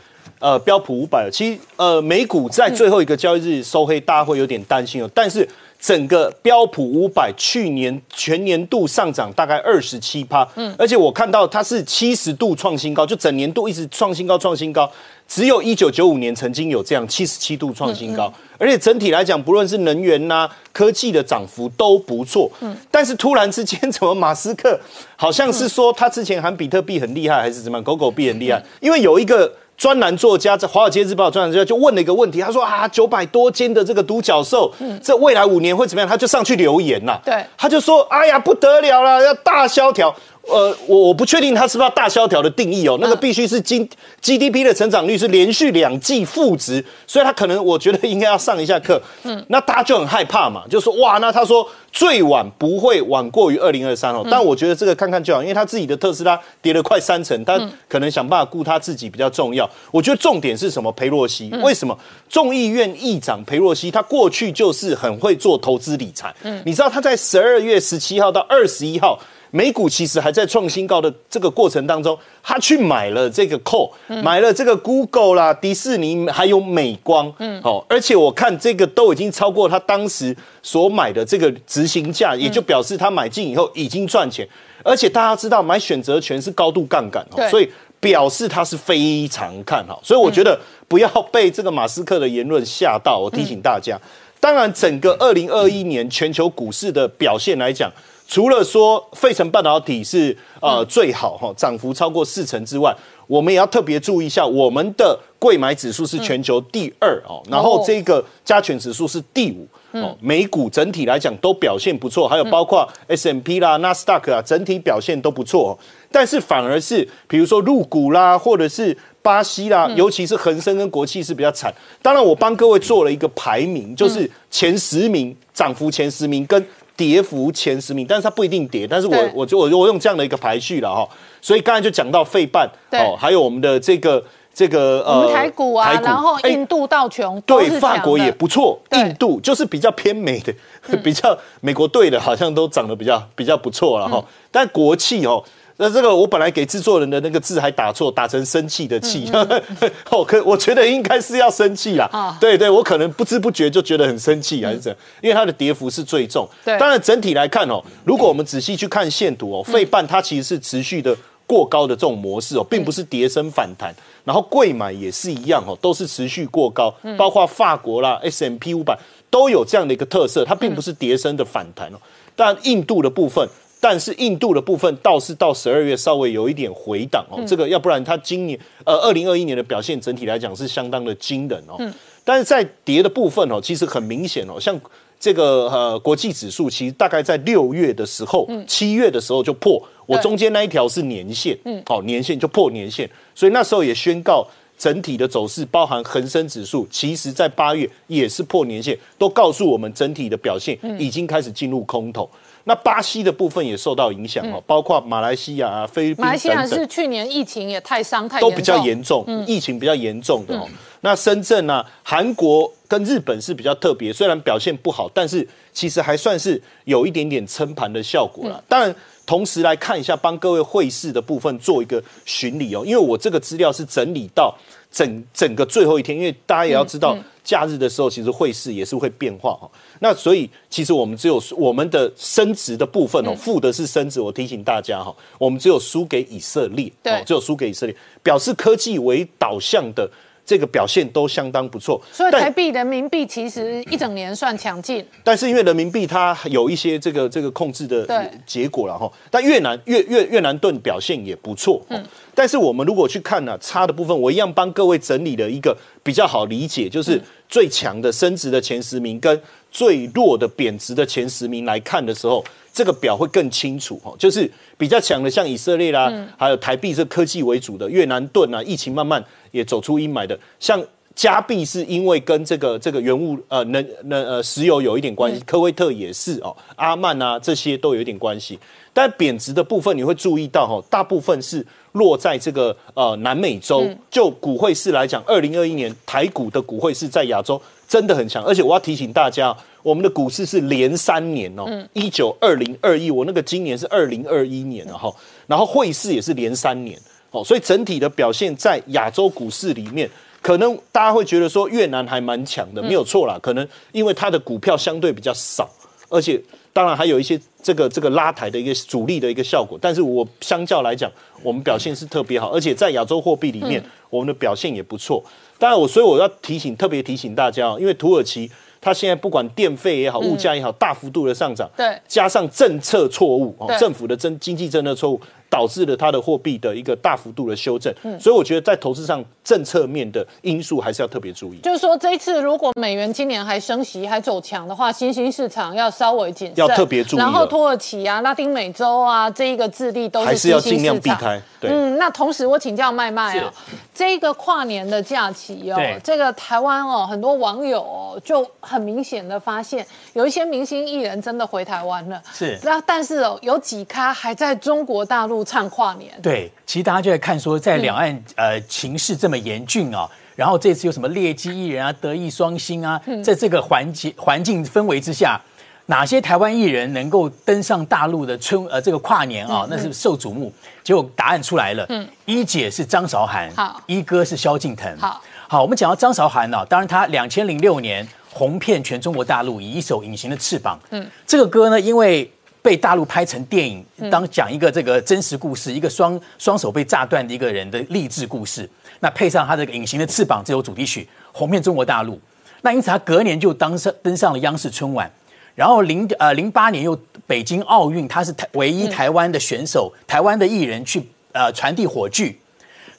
[0.46, 5.10] 呃，标普五百，其实呃，美股在最后一个交易日收黑，大家会有点担心哦。
[5.12, 5.48] 但是
[5.80, 14.88] 整个标普五百去年全年度上涨大概二十七趴，嗯，而且我看到它是七十度创新高，就整年度一直创新高，创新高，
[15.28, 24.80] 只有一九九五年曾经有这样七十七度创新高，而且整体来讲，不论是能源呐、科技的涨幅都不错，嗯，但是突然之间，怎么马斯克
[25.16, 28.64] 好像是说他之前喊比特币很厉害，还是怎么样狗狗币很厉害？
[28.80, 29.52] 因为有一个。
[29.78, 34.72] 专栏作家在《华尔街日报》专栏作家就问了一个问题，他说啊，九百多斤的这个独角兽，
[35.04, 36.08] 这未来五年会怎么样？
[36.08, 40.16] 他就上去留言呐，对，他就说，哎呀，不得了了，要大萧条。
[40.48, 43.88] 呃，我我不确定它是不是大萧条的定义哦，那个必须是经
[44.22, 49.02] GDP 的成长率是连续两季负值，所以他可能我觉得应该要上一下课。
[49.24, 59.70] 嗯，那大家就很害怕嘛，就说哇，那他说最晚不会晚过于二零二三哦，但我觉得这个看看就好，因为他自己的特斯拉跌了快三成，他可能想办法顾他自己比较重要。
[59.92, 60.92] 我觉得重点是什么？
[60.92, 61.98] 裴洛西为什么
[62.30, 69.20] 众议院议长裴洛西他过去就是很会做投资理财，嗯，你知道他在十二月十七号到二十一号。
[69.56, 73.90] 美股其实还在创新高的这个过程当中，他去买了这个 Call，
[74.22, 84.46] 买了这个 Google 啦、迪士尼还有美光，嗯，哦，而且我看这个都已经超过他当时所买的这个执行价，也就表示他买进以后已经赚钱。
[84.84, 90.02] 而且大家知道买选择权是高度杠杆哦，所以表示他是非常看好。
[90.04, 93.18] 所以我觉得不要被这个马斯克的言论吓到。
[93.18, 93.98] 我提醒大家，
[94.42, 97.90] 当然整个二零二一年全球股市的表现来讲。
[98.28, 102.96] 除了说费城半导体是呃最好哈，涨幅超过四成之外，
[103.28, 115.78] 我们也要特别注意一下，我们的贵买指数是全球第二哦，然后这个加权指数是第五哦，美股整体来讲都表现不错，还有包括 S M P 啦、纳斯达克啊，整体表现都不错，
[116.12, 121.74] 但是反而是比如说入股啦，或者是巴西啦，尤其是恒生跟国企是比较惨。
[122.02, 126.66] 当然，我帮各位做了一个排名，就是前十名涨幅前十名跟。
[126.96, 131.08] 跌幅前十名，但是它不一定跌，但是我我就我我用这样的一个排序了哈，
[131.42, 133.00] 所以刚才就讲到费半对。
[133.00, 140.54] 哦，还有我们的这个这个呃台股啊，然后哎印度道琼都对法国也不错，印度就是比较偏美的，
[141.04, 144.18] 比较美国队的，好像都长得比较比较不错了哈。
[144.18, 144.26] 嗯。
[144.52, 145.44] 但国企哦。
[145.78, 149.30] 那这个我本来给制作人的那个字还打错，打成生气的气，
[150.10, 152.10] 哦，可我觉得应该是要生气啦。
[152.14, 154.98] 嗯啊对对，我可能不知不觉就觉得很生气，还是怎样？
[155.22, 156.48] 因为它的跌幅是最重。
[156.64, 161.14] 对当然整体来看哦，如果我们仔细去看线图哦，费半它其实是持续的
[161.46, 163.94] 过高的这种模式哦，并不是跌升反弹。
[164.24, 168.98] 然后贵买也是一样哦，都是持续过高，包括法国啦、S M P 五百
[169.30, 171.98] 都有这样的一个特色，它并不是跌升的反弹哦。
[172.34, 173.46] 但印度的部分。
[173.88, 181.78] 但是印度的部分倒是到十二月稍微有一点回档哦，这个要不然它今年呃二零二一年的表现整体来讲是相当的惊人哦。
[182.24, 184.76] 但是在跌的部分哦，其实很明显哦，像
[185.20, 194.48] 这个呃国际指数，其实大概在六月的时候、七月的时候就破，我中间那一条是年线，嗯，好、年线就破年线，所以那时候也宣告。
[194.78, 202.30] 整体的走势，包含恒生指数，其实在八月也是破年线，都告诉我们整体的表现已经开始进入空头。
[202.66, 210.68] 那巴西的部分也受到影响哦，包括马来西亚啊、菲律宾马来西亚是去年疫情也太伤太都比较重严重，疫情比较严重的哦。
[211.02, 218.64] 那深圳啊、韩国跟日本是比较特别，虽然表现不好，但是其实还算是有一点点撑盘的效果了。
[218.68, 218.94] 当然，
[219.28, 224.56] 同时来看一下，帮各位会市的部分做一个巡礼哦，因为我这个资料是整理到
[224.96, 229.70] 整整个最后一天，因为大家也要知道，假日的时候其实汇市也是会变化哈。
[230.00, 234.22] 那所以其实我们只有我们的升值的部分哦，负的是升值。
[234.22, 240.10] 我提醒大家哈，我们只有输给以色列，对哦只有输给以色列，表示科技为导向的
[240.46, 242.02] 这个表现都相当不错。
[242.12, 248.30] 所以台币、人民币其实一整年算强劲，但是因为人民币它有一些这个这个控制的对。
[248.46, 269.24] 结果了哈，但越南越越越南盾表现也不错，嗯，但是我们如果去看呢、差的部分，我一样帮各位整理了一个比较好理解，就是最强的升值的前十名跟最弱的贬值的前十名来看的时候，这个表会更清楚哈，就是比较强的像以色列啦，还有台币是科技为主的越南盾啊，疫情慢慢
[269.56, 270.84] 也走出阴霾的，像。
[271.16, 278.60] 加币是因为跟这个这个原物呃能能呃石油有一点关系，科威特也是哦，阿曼啊这些都有一点关系。
[278.92, 283.88] 但贬值的部分你会注意到哈、哦，大部分是落在这个呃南美洲。
[284.12, 295.10] 就股汇市来讲，二零二一年台股的股汇市在亚洲真的很强，而且我要提醒大家，我们的股市是连三年哦，一九二零二一，我那个今年是二零二一年了哈，
[295.48, 297.00] 然后汇市也是连三年
[297.36, 300.10] 哦，所以整体的表现在亚洲股市里面。
[300.42, 303.36] 可能大家会觉得说越南还蛮强的，没有错啦。
[303.42, 305.68] 可能因为它的股票相对比较少，
[306.08, 306.40] 而且
[306.72, 309.76] 当然还有一些这个这个拉抬的一个主力的一个效果。
[309.82, 315.24] 但是我相较来讲，我们表现是特别好，而且在亚洲货币里面，我们的表现也不错。
[315.58, 318.48] 当然我所以我要提醒，特别提醒大家哦，因为土耳其
[318.80, 325.20] 它现在不管电费也好，物价也好，大幅度的上涨，对加上政策错误哦，政府的政经济政策错误。
[325.50, 328.20] 导致了它的货币的一个大幅度的修正，嗯。
[328.20, 331.60] 所以我觉得在投资上政策面的因素还是要特别注意。
[331.60, 341.70] 就是说这一次如果美元今年还升息还走强的话，新兴市场要稍微谨慎，要特别注意然后土耳其啊、拉丁美洲啊，这一个智利都是还是要尽量避开对。
[341.70, 343.54] 嗯，那同时我请教麦麦啊，
[343.94, 352.60] 这个跨年的假期哦，这个台湾哦，很多网友哦就很明显的发现，有一些明星艺人真的回台湾了，是。
[352.64, 356.12] 那但是哦，有几咖还在中国大陆唱跨年。
[356.22, 365.40] 对，其实大家就在看说，在两岸、呃情势这么严峻啊，然后这次有什么劣迹艺人啊、德艺双馨啊，在这个环节环境氛围之下，
[365.88, 369.68] 哪些台湾艺人能够登上大陆的春呃这个跨年啊？
[369.70, 370.52] 那是受瞩目。
[370.84, 382.30] 结果答案出来了，嗯，一姐是张韶涵，好一哥是萧敬腾，好，好，我们讲到张韶涵呢、当然她两千零六年红遍全中国大陆，以一首《隐形的翅膀》，嗯，这个歌呢，因为
[382.66, 388.68] 被大陆拍成电影，当讲一个这个真实故事，一个双双手被炸断的一个人的励志故事，
[389.02, 392.20] 那配上他这个《隐形的翅膀》这首主题曲，红遍中国大陆。
[392.64, 395.08] 那因此他隔年就当上登上了央视春晚，
[395.54, 402.36] 然后零呃零八年又北京奥运，他是台唯一台湾的选手，台湾的艺人去呃传递火炬。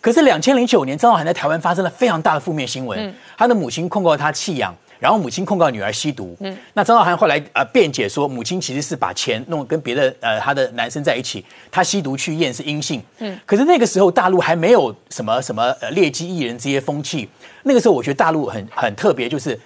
[0.00, 4.72] 可是两千零九年，张韶涵在台湾发生了非常大的负面新闻，他的母亲控告他弃养。
[4.98, 17.28] 然后母亲控告女儿吸毒，嗯，那张韶涵后来呃辩解说，母亲其实是把钱弄跟别的呃她的男生在一起，她吸毒去验是阴性，嗯，可是那个时候大陆还没有什么什么呃劣迹艺人这些风气，
[17.62, 19.58] 那个时候我觉得大陆很很特别，就是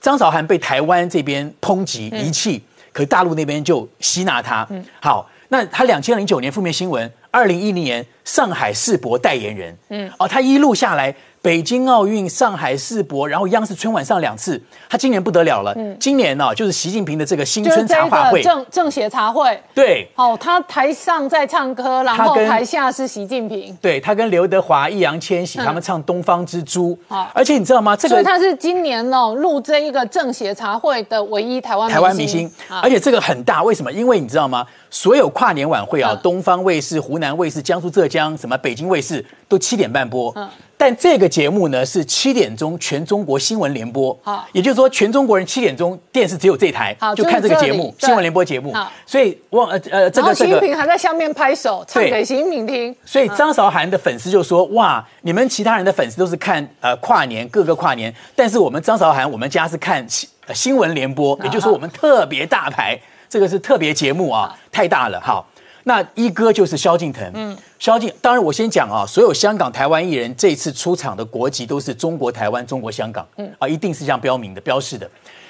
[0.00, 2.62] 张韶涵被台湾这边抨击遗弃。
[2.92, 4.66] 可大陆那边就吸纳他。
[4.68, 11.14] 嗯，好，那他两千零九年负面新闻，二零一零年上海世博代言人，嗯，哦，他一路下来。
[11.42, 15.74] 北京奥运、上海世博，然后央视春晚上两次，他今年不得了了。
[15.76, 19.60] 嗯，今年呢，就是习近平的这个新春茶话会，政政协茶会。
[19.74, 23.76] 对，哦，他台上在唱歌，然后台下是习近平。
[23.82, 26.96] 对他跟刘德华、易烊千玺他们唱《东方之珠》。
[27.14, 27.96] 啊，而且你知道吗？
[27.96, 32.48] 这个所以他是今年哦录这一个政协茶会的唯一台湾台湾明星，
[32.80, 33.90] 而且这个很大，为什么？
[33.90, 34.64] 因为你知道吗？
[34.90, 40.32] 所有跨年晚会啊，东方卫视、湖南卫视、江苏浙江什么北京卫视都七点半播。
[40.36, 40.48] 嗯。
[40.82, 48.74] 但这个节目呢是七点钟全中国新闻联播，好，也就是说全中国人七点钟电视只有这台，就看这个节目新闻联播节目，
[49.06, 65.46] 所以忘呃呃这个这个，习近平还在下面拍手唱给习近平听，所以张韶涵的粉丝就说哇，你们其他人的粉丝都是看呃跨年各个跨年，但是我们张韶涵我们家是看新新闻联播，也就是说我们特别大牌，这个是特别节目啊，太大了，好。
[65.84, 75.08] 那一哥就是萧敬腾，嗯，萧敬，当然我先讲啊，所有香港、台湾艺人这次出场的国籍都是中国台湾、中国香港，嗯，啊，一定是这样标明的、标示的。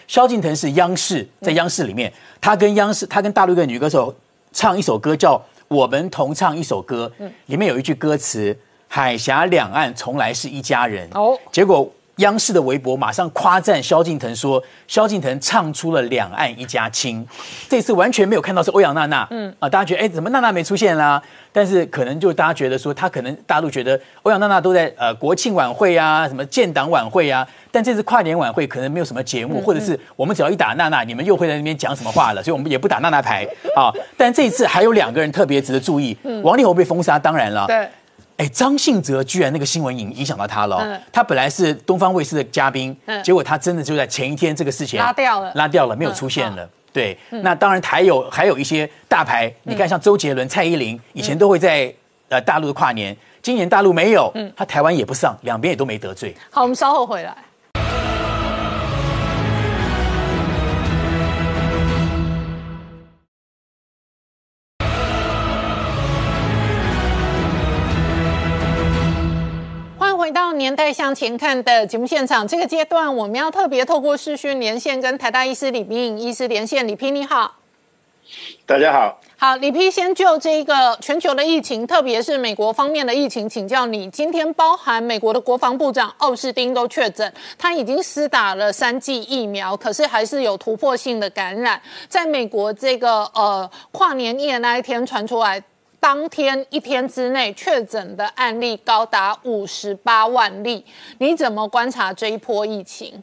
[0.09, 4.15] 萧敬腾是央视，在央视里面，他跟央视，他跟大陆一个女歌手
[4.53, 5.37] 唱一首歌，叫
[5.69, 8.57] 《我们同唱一首歌》，嗯，里面有一句歌词
[8.89, 11.91] ：“海峡两岸从来是一家人。”哦，结果。
[12.23, 17.27] 央视的微博马上夸赞萧敬腾说：“萧敬腾唱出了两岸一家亲。”
[17.69, 21.23] 这次完全没有看到是欧阳娜娜，嗯啊，大家觉得哎，怎么娜娜没出现啦？
[21.53, 33.93] 但是可能就大家觉得说，他可能大陆觉得欧阳娜娜都在呃国庆晚会啊，什么建党晚会啊，但这次跨年晚会可能没有什么节目，或者是我们只要一打娜娜，你们又会在那边讲什么话了，所以我们也不打娜娜牌啊。
[34.17, 37.89] 但这一次还有两个人特别值得注意，王力宏被封杀，当然了，对。
[38.43, 41.01] 哎，张信哲居然那个新闻影影响到他了。
[41.13, 46.69] 他本来是东方卫视的嘉宾，结果他真的就在前一天这个事情拉掉了，拉掉了，没有出现了。
[46.93, 51.95] 对，那当然还有还有一些大牌，你看像周杰伦、蔡依林，以前都会在
[52.29, 56.35] 呃大陆的跨年，今年大陆没有，他台湾也不上，两边也都没得罪。
[56.51, 57.33] 好，我们稍后回来。
[70.63, 76.87] 年代向前看的节目现场，这个阶段我们要特别透过视讯连线跟台大医师李明医师连线。
[76.87, 77.57] 李批你好，
[78.65, 95.61] 大家好，好李批先就这个全球的疫情，特别是美国方面的疫情，请教你，今天包含美国的国防部长奥斯汀都确诊，他已经施打了三剂疫苗，可是还是有突破性的感染，在美国这个呃跨年夜那一天传出来。
[96.03, 100.85] 当天一天之内确诊的案例高达五十八万例，
[101.19, 103.23] 你怎么观察这一波疫情？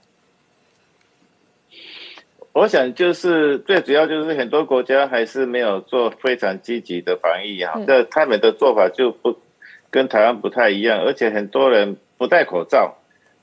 [2.54, 9.38] 我想就是最主要就是很多国家还是没有做非常积极的防疫哈，这他们的做法就不
[9.92, 12.96] 跟台湾不太一样，而且很多人不戴口罩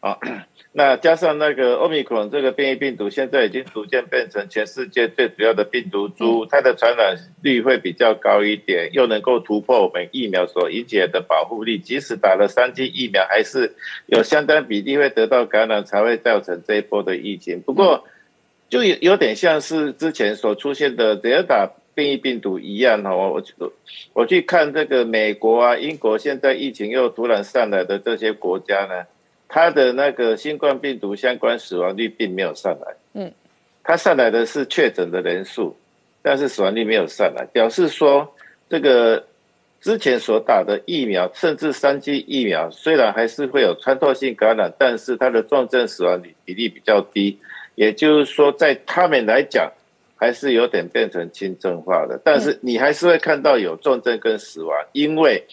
[0.06, 0.18] 啊。
[0.78, 11.78] 那加上那个奥密克戎这个变异病毒，现在已经逐渐变成全世界最主要的病毒株，它的传染率会比较高一点，又能够突破我们疫苗所引起的保护力。
[11.78, 17.62] 即使打了三剂疫苗，还是有相当比例会得到感染，才会造成这一波的疫情。
[17.62, 18.04] 不过，
[18.68, 23.16] 就有有点像是之前所出现的德尔塔变异病毒一样哈。
[23.16, 23.72] 我我
[24.12, 29.06] 我去看这个美国啊、英国，现在疫情又突然上来的这些国家呢。
[29.48, 33.32] 它的那个新冠病毒相关死亡率并没有上来，嗯，
[33.84, 35.76] 他上来的是确诊的人数，
[36.20, 38.34] 但是死亡率没有上来，表示说
[38.68, 39.24] 这个
[39.80, 47.38] 之前所打的疫苗，甚至三剂疫苗，虽然还是会有穿透性感染，但是它的重症死亡率比例比较低，
[47.76, 49.72] 也就是说，在他们来讲，
[50.16, 55.44] 还是有点变成轻症化的，但是你还是会看到有重症跟死亡，因为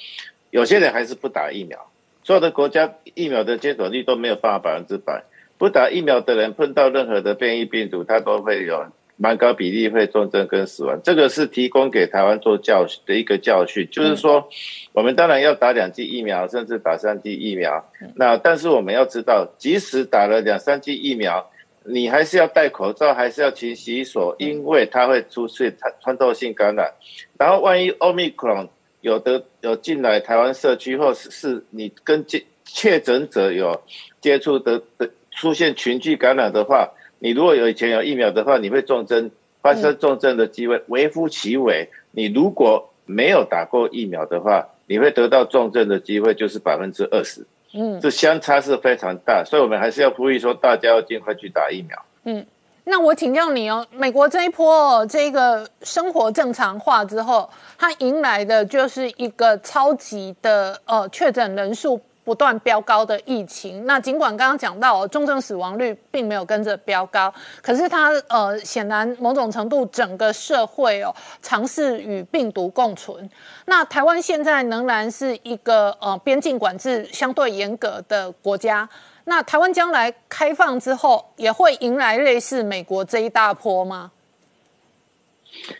[0.49, 1.77] 有些人还是不打疫苗。
[2.23, 5.23] 所有的国家疫苗的接种率都没有办法百分之百，
[5.57, 8.85] 不打疫苗的人碰到任何的变异病毒，他都会有
[9.17, 10.99] 蛮高比例会重症跟死亡。
[11.03, 14.47] 这个是提供给台湾做教训的一个教训，就是说，
[14.93, 17.85] 我们当然要打两剂疫苗，甚至打三剂疫苗。
[18.15, 21.51] 那但是我们要知道，即使打了两三剂疫苗，
[21.85, 26.93] 你还是要戴口罩，还是要勤洗手，因为它会出现穿穿透性感染。
[27.37, 28.69] 然后万一奥密克戎。
[29.03, 33.83] 有的有进来台湾社区，或是是你跟确确诊者有
[34.21, 36.89] 接触的的出现群聚感染的话，
[37.19, 39.29] 你如果有以前有疫苗的话，你会重症
[39.61, 41.89] 发生重症的机会微乎其微。
[42.11, 47.45] 你如果没有打过疫苗的话，你会得到重症的机会就是百分之二十。
[47.73, 52.05] 嗯，这相差是非常大，所以我们还是要呼吁说，大家要尽快去打疫苗。
[52.23, 52.45] 嗯。
[52.85, 63.85] 那我请教你哦，美国这一波哦这个生活正常化之后，它迎来的就是一个超级的呃确诊人数不断飙高的疫情。
[63.85, 73.29] 那尽管刚刚讲到哦重症死亡率并没有跟着飙高，可是它呃显然某种程度整个社会哦尝试与病毒共存。
[73.65, 78.87] 那台湾现在仍然是一个呃边境管制相对严格的国家。
[79.25, 84.11] 那台湾将来开放之后，也会迎来类似美国这一大波吗？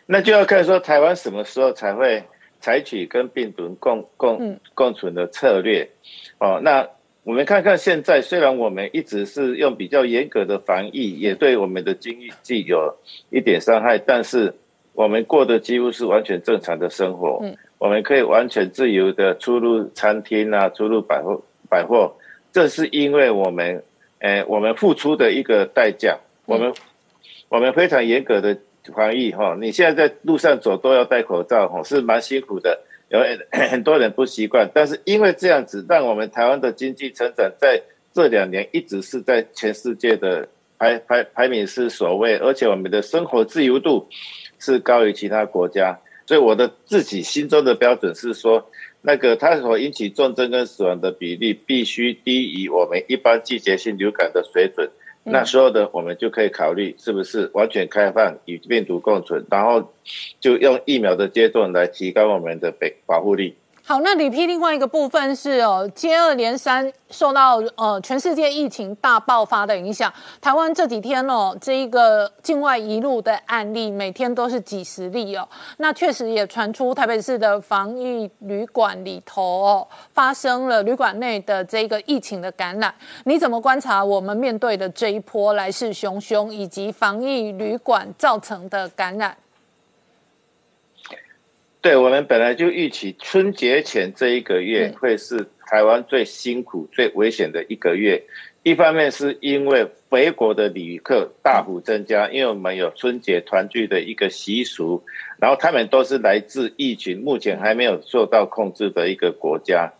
[0.06, 2.24] 那就要看说台湾什么时候才会
[2.62, 5.90] 采取跟病毒共共共存的策略。
[6.38, 6.88] 哦，那
[7.24, 12.96] 我们看看现在，虽然我们一直是用比较严格的防疫，也对我们的经济有
[13.30, 14.54] 一点伤害，但是
[14.94, 17.40] 我们过的几乎是完全正常的生活。
[17.42, 22.16] 嗯，我们可以完全自由的出入餐厅啊，出入百货百货。
[22.54, 23.84] 这是因为我们，
[24.20, 26.20] 诶，我们付出的一个代价。
[26.46, 26.72] 我们，
[27.50, 28.56] 我们非常严格的
[28.96, 29.58] 防疫哈。
[29.60, 32.80] 你现在在路上走都要戴口罩哈，是蛮辛苦的，
[33.10, 33.20] 有
[33.70, 34.70] 很多人不习惯。
[34.72, 37.82] 但是因为这样子，让我们台湾的经济成长在
[38.14, 40.48] 这两年一直是在全世界的
[40.78, 44.08] 排排排名是首位，而且我们的生活自由度
[44.60, 46.00] 是高于其他国家。
[46.28, 48.64] 所以我的自己心中的标准是说。
[49.06, 54.90] 那个它所引起重症跟死亡的比例必须低于我们一般季节性流感的水准，
[55.24, 59.94] 那所有的我们就可以考虑是不是完全开放与病毒共存，然后
[60.40, 63.54] 就用疫苗的接种来提高我们的保保护力。
[63.86, 75.46] 好，那李批另外一个部分是哦，接二连三受到呃全世界疫情大爆发的影响，台湾这几天哦，这一个境外一路的案例每天都是几十例哦，
[75.80, 89.36] 那确实也传出台北市的防疫旅馆里头哦发生了旅馆内的这个疫情的感染，你怎么观察我们面对的这一波来势汹汹以及防疫旅馆造成的感染？
[91.84, 98.24] 对我们本来就预期春节前这一个月会是台湾最辛苦、最危险的一个月。
[98.64, 105.04] 一方面是因为回国的旅客大幅增加，因为我们有春节团聚的一个习俗，
[105.38, 109.92] 然后他们都是来自疫情目前还没有受到控制的一个国家。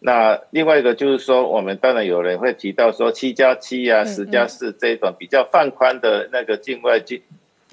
[0.00, 7.22] 那另外一个就是说，我们当然有人会提到说七加七啊、十加四这种比较放宽的那个境外境。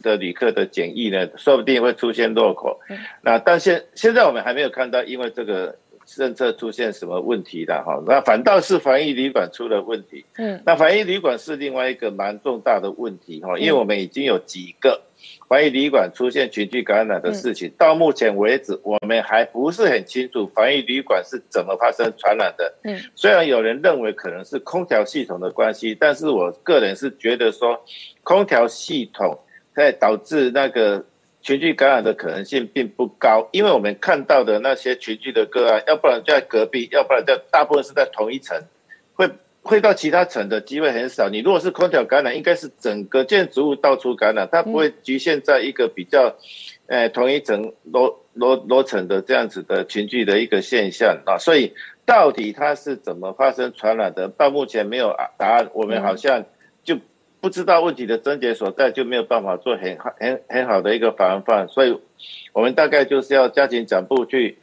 [0.05, 2.79] 的旅客的检疫呢，说不定会出现落口。
[3.23, 5.75] 那但现现在我们还没有看到，因为这个
[6.05, 7.99] 政策出现什么问题的哈。
[8.05, 10.23] 那反倒是防疫旅馆出了问题。
[10.37, 15.01] 嗯，那防疫旅馆是另外一个蛮重大的问题哈，因为我们已经有几个
[15.49, 22.71] 防疫旅馆出现群聚感染的事情，到目前为止我们还不是很清楚防疫旅馆是怎么发生传染的。
[22.83, 27.83] 嗯，虽然有人认为可能是空调系统的关系，但是我个人是觉得说
[28.21, 29.39] 空调系统。
[29.75, 31.03] 在导致那个
[31.41, 38.57] 群聚感染的可能性并不高，因为我们看到的那些群聚的个案，要不然就在隔壁，要不然在大部分是在同一层，
[39.13, 39.29] 会
[39.61, 41.29] 会到其他层的机会很少。
[41.29, 46.33] 你如果是空调感染，应该是整个建筑物到处感染，它不会局限在一个比较，
[46.87, 51.37] 呃，同一层楼楼楼层的这样子的群聚的一个现象啊。
[51.37, 51.73] 所以
[52.05, 55.69] 到底它是怎么发生传染的，到目前没有答案。
[55.73, 56.43] 我们好像。
[57.45, 61.95] 不知道问题的症结所在，就没有办法做很好、很很好的一个防范，所以，
[62.53, 64.57] 我们大概就是要加紧脚步去，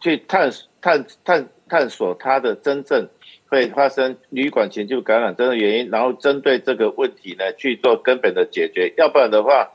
[0.00, 0.50] 去探
[0.80, 3.08] 探探探索它的真正
[3.48, 9.70] 会发生旅馆前就感染真的原因，然后针对这个问题呢去做根本的解决，要不然的话，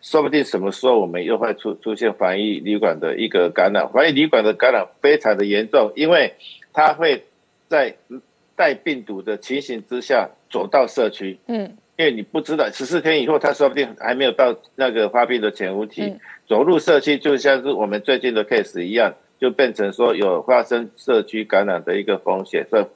[0.00, 6.32] 说不定什么时候我们又会出出现防疫旅馆的一个感染，防疫旅馆的感染非常的严重，因为
[6.72, 7.26] 它会
[7.68, 7.94] 在
[8.56, 11.76] 带病毒的情形之下走到社区，嗯。
[12.00, 16.16] 因为你不知道十四天以后，他说不定还没有到那个发病的潜伏期，
[16.48, 22.66] 走入社区就像是我们最近的 case 一样，就变成说有发生社区感染的一个风险。
[22.70, 22.86] 所以，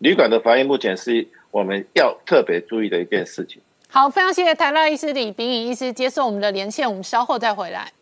[0.00, 3.62] 旅馆的防疫目前是我们要特别注意的一件事情。
[3.88, 7.92] 好，非常谢谢台大医师李炳颖医师接受我们的连线，我们稍后再回来。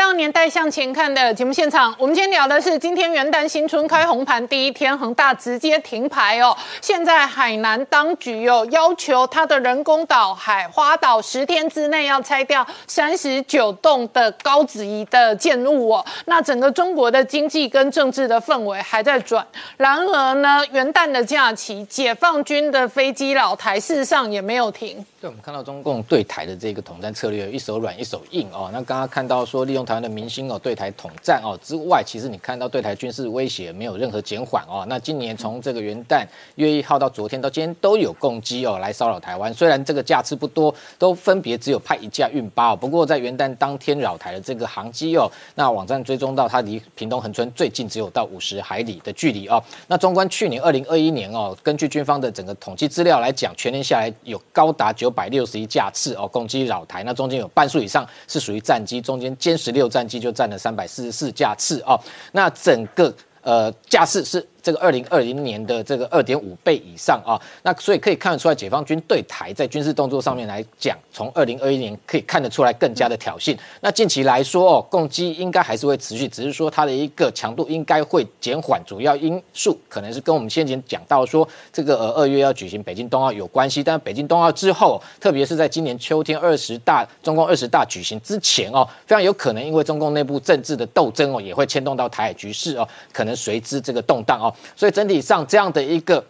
[0.00, 6.56] 到年代向前看的节目现场，我们今天聊的是今天元旦新春开红盘第一天，恒大直接停牌哦。
[6.80, 16.06] 现在海南当局又要求它的人工岛海花岛十天之内要拆掉三十九栋的高子怡的建筑物哦。
[16.24, 19.46] 那整个中国的经济跟政治的氛围还在转。
[19.76, 25.04] 然而呢，元旦的假期，解放军的飞机老台事实上也没有停。
[25.20, 28.70] 对，我们看到中共对台的这个统战策略，一手软一手硬哦。
[28.72, 34.86] 那刚刚看到说利用台湾的明星哦对台统战哦之外，其实你看到对台军事威胁没有任何减缓哦。
[34.88, 36.24] 那今年从这个元旦
[36.56, 42.76] 一月一号到昨天到今天都有攻击哦来骚扰台湾，虽然这个架次不多，都分别只有派一架运八哦。
[42.76, 49.62] 不过在元旦当天扰台的这个航机哦，那网站追踪到它离屏东恒春最近只有到五十海里的距离哦。
[49.86, 55.10] 那纵观去年二零二一年哦，根据军方的整个统计资料来讲，全年下来有高达九。
[55.10, 61.98] 百六十一架次哦，攻击扰台，那中间有半数以上是属于战机，中间歼十六六战机就占了三百四十四架次啊，
[62.32, 63.10] 那整个
[63.40, 64.46] 呃架次是。
[64.62, 73.56] 这个二零二零年的这个二点五倍以上啊，那所以可以看得出来，解放军对台在军事动作上面来讲，从二零二一年可以看得出来更加的挑衅。
[73.80, 78.82] 那近期来说哦，攻击应该还是会持续，只是说它的一个强度应该会减缓。
[78.84, 83.82] 主要因素可能是跟我们先前讲到说，这个呃二月要举行北京冬奥有关系。
[83.84, 94.49] 但是北京冬奥之后，特别是在今年秋天二十大中共二十大举行之前哦，非常有可能因为中共内部政治的斗争哦，也会牵动到台海局势哦，可能随之这个动荡哦。
[94.76, 96.24] 所以整体上这样的一个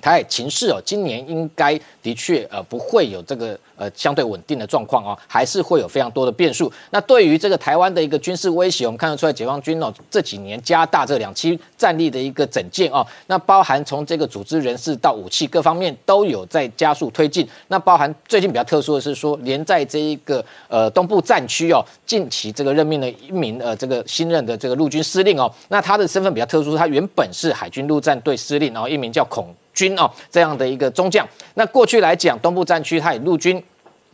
[0.00, 3.58] 台海情势哦，今年应该的确呃不会有这个。
[3.76, 6.72] 呃，相对稳定的状况哦，还是会有非常多的变数。
[6.90, 17.44] 那对于这个台湾的一个军事威胁，我们看得出来，解放军哦这几年加大这两栖战力的一个整建哦，那包含从这个组织人士到武器各方面都有在加速推进。
[17.66, 31.28] 那包含最近比较特殊的是说，连在这一个呃东部战区哦，近期这个任命了一名呃这个新任的这个陆军司令哦，那他的身份比较特殊，他原本是海军陆战队司令，然后一名叫孔军哦这样的一个中将。
[31.54, 33.62] 那过去来讲，东部战区它以陆军。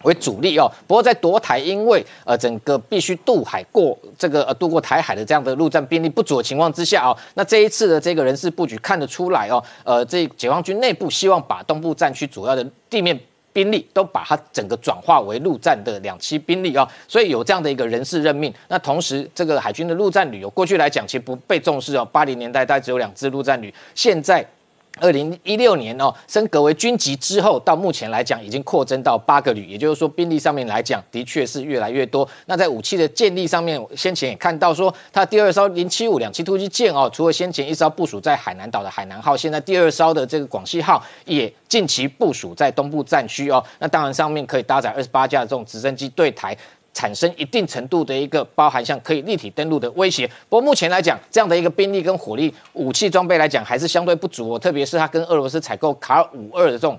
[0.04, 13.20] 为主力哦，不过在夺台，因为呃整个必须渡海过这个呃渡过台海的这样的陆战兵力不足的情况之下哦，那这一次的这个人事布局看得出来哦，呃这解放军内部希望把东部战区主要的地面
[13.52, 18.50] 兵力都把它整个转化为陆战的两栖兵力哦，所以有这样的一个人事任命。
[18.68, 24.42] 那同时这个海军的陆战旅游过去来讲其实不被重视哦，八零年代大概只有两支陆战旅，现在。
[25.00, 32.28] 二零一六年哦，升格为军级之后，到目前来讲已经扩增到八个旅，也就是说兵力上面来讲，的确是越来越多。
[32.46, 43.64] 那在武器的建立上面，先前也看到说，它第二艘零七五两栖突击舰哦，除了先前一艘部署在海南岛的海南号，现在第二艘的这个广西号也近期部署在东部战区哦。
[43.78, 46.56] 那当然上面可以搭载二十八架这种直升机对台。
[46.92, 54.58] 产生一定程度的一个包含像可以立体登陆的威胁，不过目前来讲，这样的一个兵力跟火力、武器装备来讲，还是相对不足哦。
[54.58, 56.98] 特别是它跟俄罗斯采购卡尔五二的这种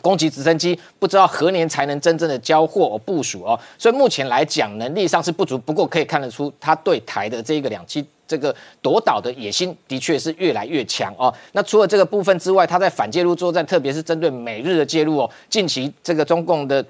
[0.00, 3.58] 攻击直升机，不知道何年才能真正的交货部署哦。
[3.78, 5.58] 所以目前来讲，能力上是不足。
[5.58, 11.32] 不过可以看得出，它对台的这个两栖这个夺岛的野心，的确是越来越强哦。
[11.52, 16.84] 那除了这个部分之外，它在反介入作战，特别是针对美日的介入哦，近期这个中共的。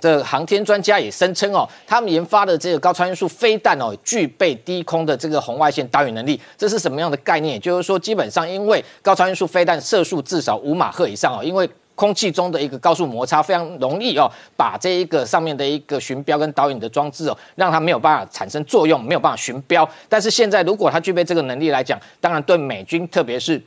[0.00, 6.38] 这航天专家也声称哦，他们研发的这个高超音速飞弹哦，具备低空的这个红外线导引能力。
[6.58, 7.58] 这是什么样的概念？
[7.60, 19.88] 就是说，基本上因为高超音速飞弹射速至少五马赫以上哦，因为空气中的一个高速摩擦非常容易哦，把这一个上面的一个巡标跟导引的装置哦，让它没有办法产生作用，没有办法巡标。
[20.08, 23.62] 但是现在如果它具备这个能力来讲，当然对美军特别是。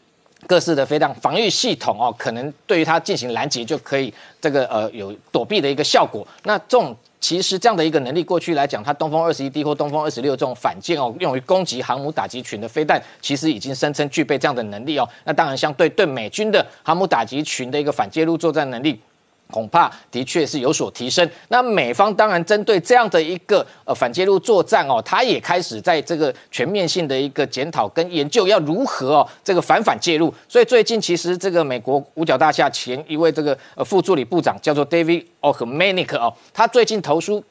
[0.45, 6.25] 各式的飞弹防御系统哦，可能对于它进行拦截就可以这个呃有躲避的一个效果。
[6.43, 15.09] 那这种其实这样的一个能力，过去来讲，它东风二十一 D 或东风二十六这种反舰哦，用于攻击航母打击群的飞弹，其实已经声称具备这样的能力哦。
[15.23, 19.01] 那当然，相对对美军的航母打击群的一个反介入作战能力。
[19.49, 21.29] 恐怕的确是有所提升。
[21.49, 30.33] 那美方当然针对这样的一个呃反介入作战哦，他也开始在这个全面性的一个检讨跟研究，要如何哦这个反反介入。
[30.47, 37.43] 所以最近其实这个美国五角大厦前一位这个呃副助理部长叫做 David o h m a n i k 哦，他最近投书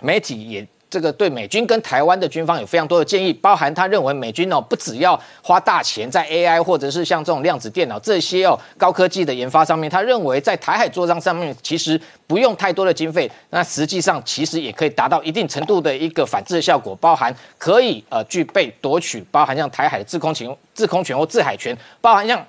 [0.00, 0.66] 媒体也。
[0.94, 22.40] 这个对美军跟台湾的军方有非常多的建议，包含他认为美军哦不只要花大钱在 AI 或者是像这种量子电脑这些哦高科技的研发上面，他认为在台海作战上面其实不用太多的经费，那实际上其实也可以达到一定程度的一个反制的效果，包含可以呃具备夺取，包含像台海的制空权、制空权或制海权，包含像。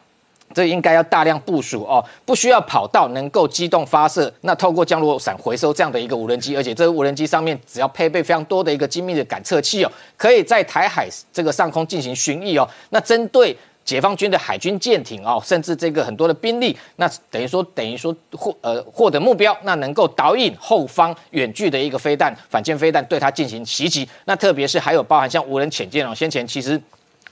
[0.55, 12.65] 这应该要大量部署哦，不需要跑道，能够机动发射，那透过降落伞回收这样的一个无人机，而且这个无人机上面只要配备非常多的一个精密的感测器哦，可以在台海这个上空进行巡弋哦。
[12.91, 13.53] 那针对
[13.83, 24.07] 解放军的海军舰艇哦，甚至这个很多的兵力，那等于说等于说获呃获得目标，那能够导引后方远距的一个飞弹反舰飞弹对它进行袭击。
[24.23, 26.81] 那特别是还有包含像无人潜舰哦，先前其实。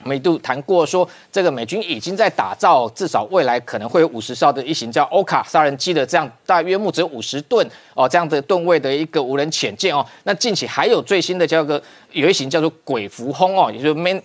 [0.02, 10.04] 美度谈过说，这个美军已经在打造至少未来可能会有五十艘的一型叫 “Oka” 杀人机的这样大约目只有五十吨哦这样的吨位的一个无人潜舰哦。
[10.24, 11.82] 那近期还有最新的叫个
[12.12, 14.20] 有一型叫做鬼蝠轰哦，也就是 Man。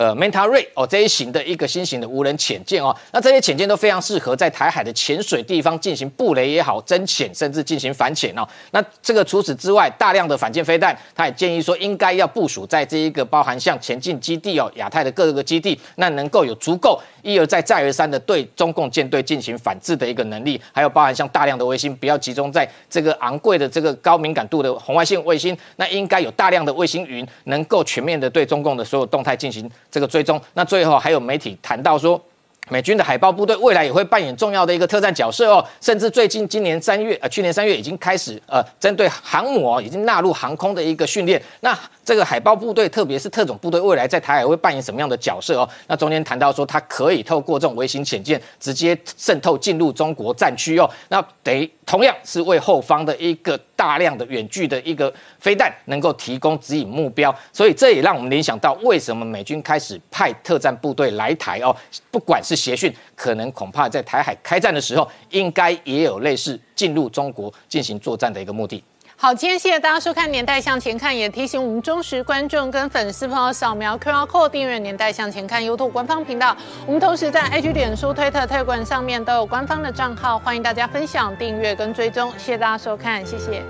[0.00, 8.48] 呃，Manta Ray 哦这一型的一个新型的无人潜舰哦，那这些潜舰都非常适合在台海的潜水地方进行布雷也好、侦潜，甚至进行反潜哦。
[8.70, 29.70] 那这个除此之外，大量的反舰飞弹，他也建议说应该要部署在这一个包含像前进基地哦、亚太的各个基地，那能够有足够一而再、再而三的对中共舰队进行反制的一个能力，还有包含像大量的卫星，不要集中在这个昂贵的这个高敏感度的红外线卫星，那应该有大量的卫星云，能够全面的对中共的所有动态进行。
[29.90, 32.20] 这个追踪，那最后还有媒体谈到说，
[32.68, 41.42] 美军的海豹部队未来也会扮演重要的一个特战角色哦，甚至最近今年三月，呃，去年三月已经开始，呃，针对航母哦，已经纳入航空的一个训练。
[41.60, 45.68] 那这个海豹部队，特别是特种部队，未来在台海会扮演什么样的角色哦？
[45.88, 57.34] 那中间谈到说，它可以透过这种微型潜舰，直接渗透进入中国战区哦，那得同样是为后方的一个大量的远距的一个飞弹，能够提供指引目标。
[57.50, 61.74] 所以这也让我们联想到，为什么美军开始派特战部队来台哦？
[62.10, 68.84] 不管是协训，可能恐怕在台海开战的时候，应该也有类似进入中国进行作战的一个目的。
[69.22, 76.56] 好，今天谢谢大家收看《年代向前看》，也提醒我们忠实观众跟粉丝朋友扫描 QR Code 订阅《年代向前看》YouTube 官方频道。
[76.86, 82.32] 我们同时在 IG、脸书、推特、推管上面都有官方的账号，欢迎大家分享、订阅跟追踪。
[82.38, 83.62] 谢谢大家收看，谢谢。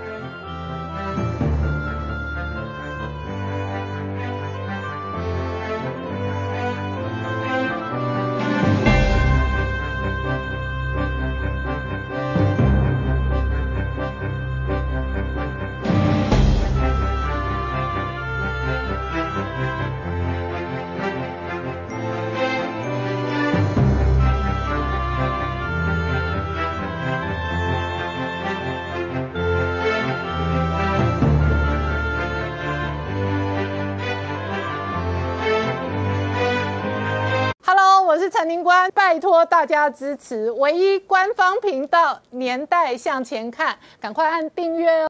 [38.31, 44.99] 陈宁官，拜托大家支持唯一官方频道《年代向前看》，赶快按订阅哦。